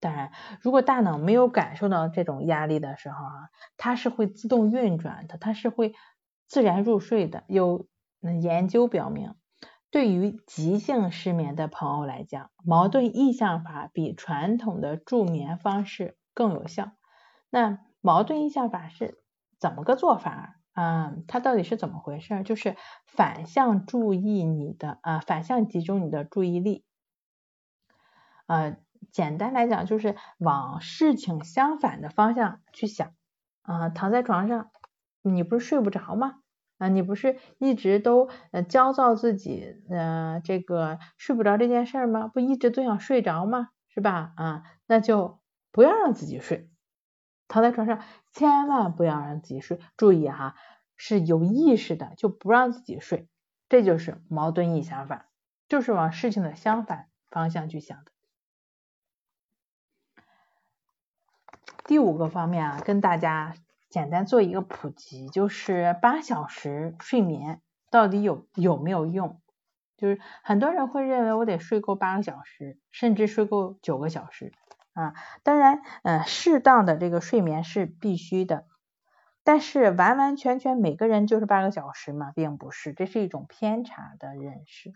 [0.00, 0.30] 当然，
[0.60, 5.94] 如果大脑没有感受到这种压力的时候啊，它是会自动运转的，它是会
[6.46, 7.44] 自然入睡的。
[7.48, 7.88] 有
[8.40, 9.34] 研究表明，
[9.90, 16.92] 对于急性失眠的朋友来讲，矛盾意向法比传统的助眠方式更有效。
[17.50, 19.22] 那矛盾意向法是
[19.58, 20.56] 怎么个做法？
[20.72, 22.44] 啊，它到底是怎么回事？
[22.44, 22.76] 就是
[23.06, 26.84] 反向注意你的啊，反向集中你的注意力。
[28.46, 28.78] 呃，
[29.12, 33.12] 简单来讲就是往事情相反的方向去想。
[33.62, 34.70] 啊，躺在床上，
[35.22, 36.36] 你不是睡不着吗？
[36.78, 42.28] 啊，你不是一直都呃焦躁自己呃这个睡不着这件事吗？
[42.28, 43.68] 不一直都想睡着吗？
[43.88, 44.32] 是吧？
[44.36, 45.40] 啊，那就
[45.70, 46.70] 不要让自己睡。
[47.48, 49.80] 躺在床上，千万不要让自己睡。
[49.96, 50.54] 注意哈，
[50.96, 53.28] 是有意识的，就不让自己睡。
[53.68, 55.26] 这就是矛盾意想法，
[55.68, 58.12] 就是往事情的相反方向去想的。
[61.88, 63.54] 第五个方面啊，跟大家
[63.88, 69.40] 简单做一个普及，就是八小时睡眠到底有有没有用？
[69.96, 74.52] 就是很多人会认为我得睡够八个小时，甚至睡够九个小时。
[74.92, 78.66] 啊，当然，呃，适当的这个睡眠是必须的，
[79.42, 84.92] 但是完完全全每个人就是八个小时嘛，并不是，这是一种偏差的认识。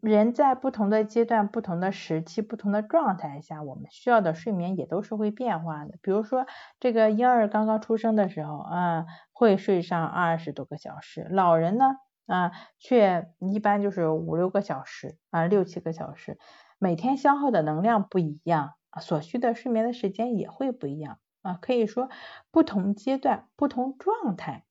[0.00, 5.98] 人在不同的阶段、不同的时期、不同的状态下，我们需要的睡眠也都是会变化的。
[6.00, 6.46] 比如说，
[6.78, 11.96] 这个婴儿刚刚出生的时候啊，会睡上二十多个小时，老人呢
[12.26, 16.38] 啊，却一般就是五六个小时啊，六七个小时。
[16.78, 18.72] 每天消耗的能量不一样，
[19.02, 21.58] 所需的睡眠的时间也会不一样啊。
[21.60, 22.08] 可以说，
[22.50, 24.64] 不同阶段、不同状态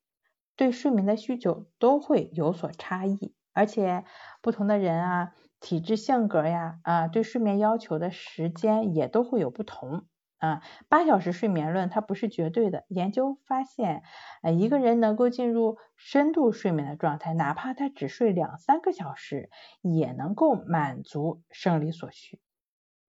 [0.56, 3.36] 对睡眠的需求都会有所差异。
[3.60, 4.06] 而且
[4.42, 10.06] 不同的人啊，体质性格呀啊，对睡眠要求的时间也都会有不同
[10.38, 10.62] 啊。
[10.88, 14.04] 八小时睡眠论它不是绝对的，研究发现，
[14.44, 19.50] 呃，一个人能够进入深度睡眠的状态，哪怕他只睡两三个小时，
[19.82, 22.40] 也能够满足生理所需。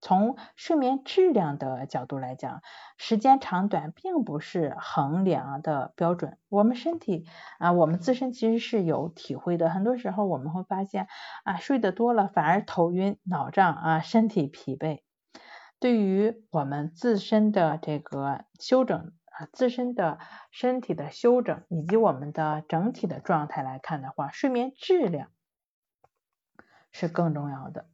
[0.01, 2.63] 从睡眠质量的角度来讲，
[2.97, 6.39] 时间长短并不是衡量的标准。
[6.49, 7.27] 我们身体
[7.59, 9.69] 啊，我们自身其实是有体会的。
[9.69, 11.07] 很多时候我们会发现
[11.45, 15.01] 啊，睡得多了反而头晕、脑胀啊，身体疲惫。
[15.79, 20.19] 对于我们自身的这个休整啊，自身的
[20.51, 25.29] 身体的休整以及我们的整体的状态来看的话，睡眠质量
[26.91, 27.87] 是更重要的。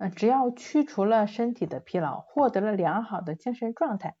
[0.00, 4.16] 呃，只要驱除了身体的疲劳，获得了良好的精神状态，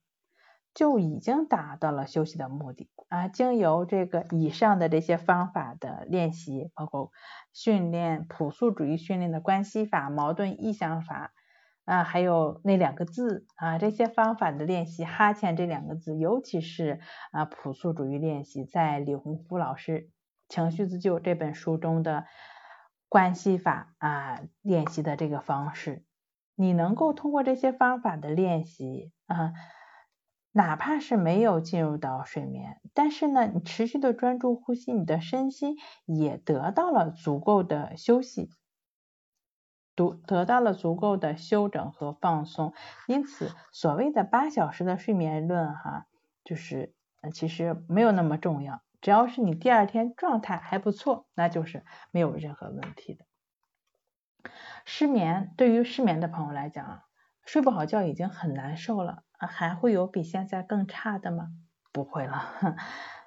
[0.74, 3.28] 就已经达到了休息的目的啊。
[3.28, 7.10] 经由这个以上的这些方法的练习，包括
[7.54, 11.32] 训练朴素主义训练的关系法、矛盾意向法
[11.86, 17.00] 啊，还有那两个字啊，这些方法的练习，哈欠这两个字，尤其是
[17.32, 19.92] 啊朴素主义练习，在李洪福老师
[20.50, 22.26] 《情绪自救》这本书中的。
[23.10, 26.04] 关系法啊，练习的这个方式，
[26.54, 29.52] 你能够通过这些方法的练习啊，
[30.52, 38.48] 哪怕是没有进入到睡眠，但是呢，你持续的专注呼吸，你的身心也得到了足够的休息，
[39.96, 42.74] 得得到了足够的休整和放松。
[43.08, 46.06] 因此，所谓的八小时的睡眠论哈，
[46.44, 46.94] 就是
[47.34, 48.82] 其实没有那么重要。
[49.00, 53.24] 只要是你第二天状态还不错，那就是没有任何问题的。
[54.84, 57.04] 失眠对于失眠的朋友来讲啊，
[57.44, 61.48] 睡不好觉已经很难受了，还会有比现在更差的吗？
[61.92, 62.76] 不会了。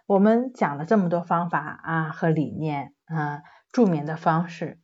[0.05, 4.79] 我们讲了这么多方法啊和理念啊助眠的方式，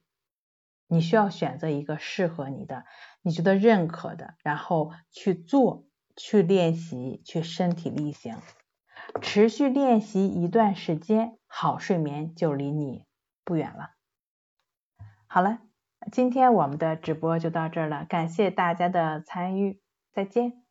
[0.88, 2.86] 你需要选择一个适合你的、
[3.22, 5.86] 你觉得认可的，然后去做、
[6.16, 8.38] 去练习、去身体力行。
[9.22, 13.06] 持续练习一段时间，好睡眠就离你
[13.44, 13.92] 不远了。
[15.28, 15.60] 好了，
[16.12, 19.82] 今天我们的直播就到这儿了，感谢大家的参与，
[20.12, 20.69] 再见。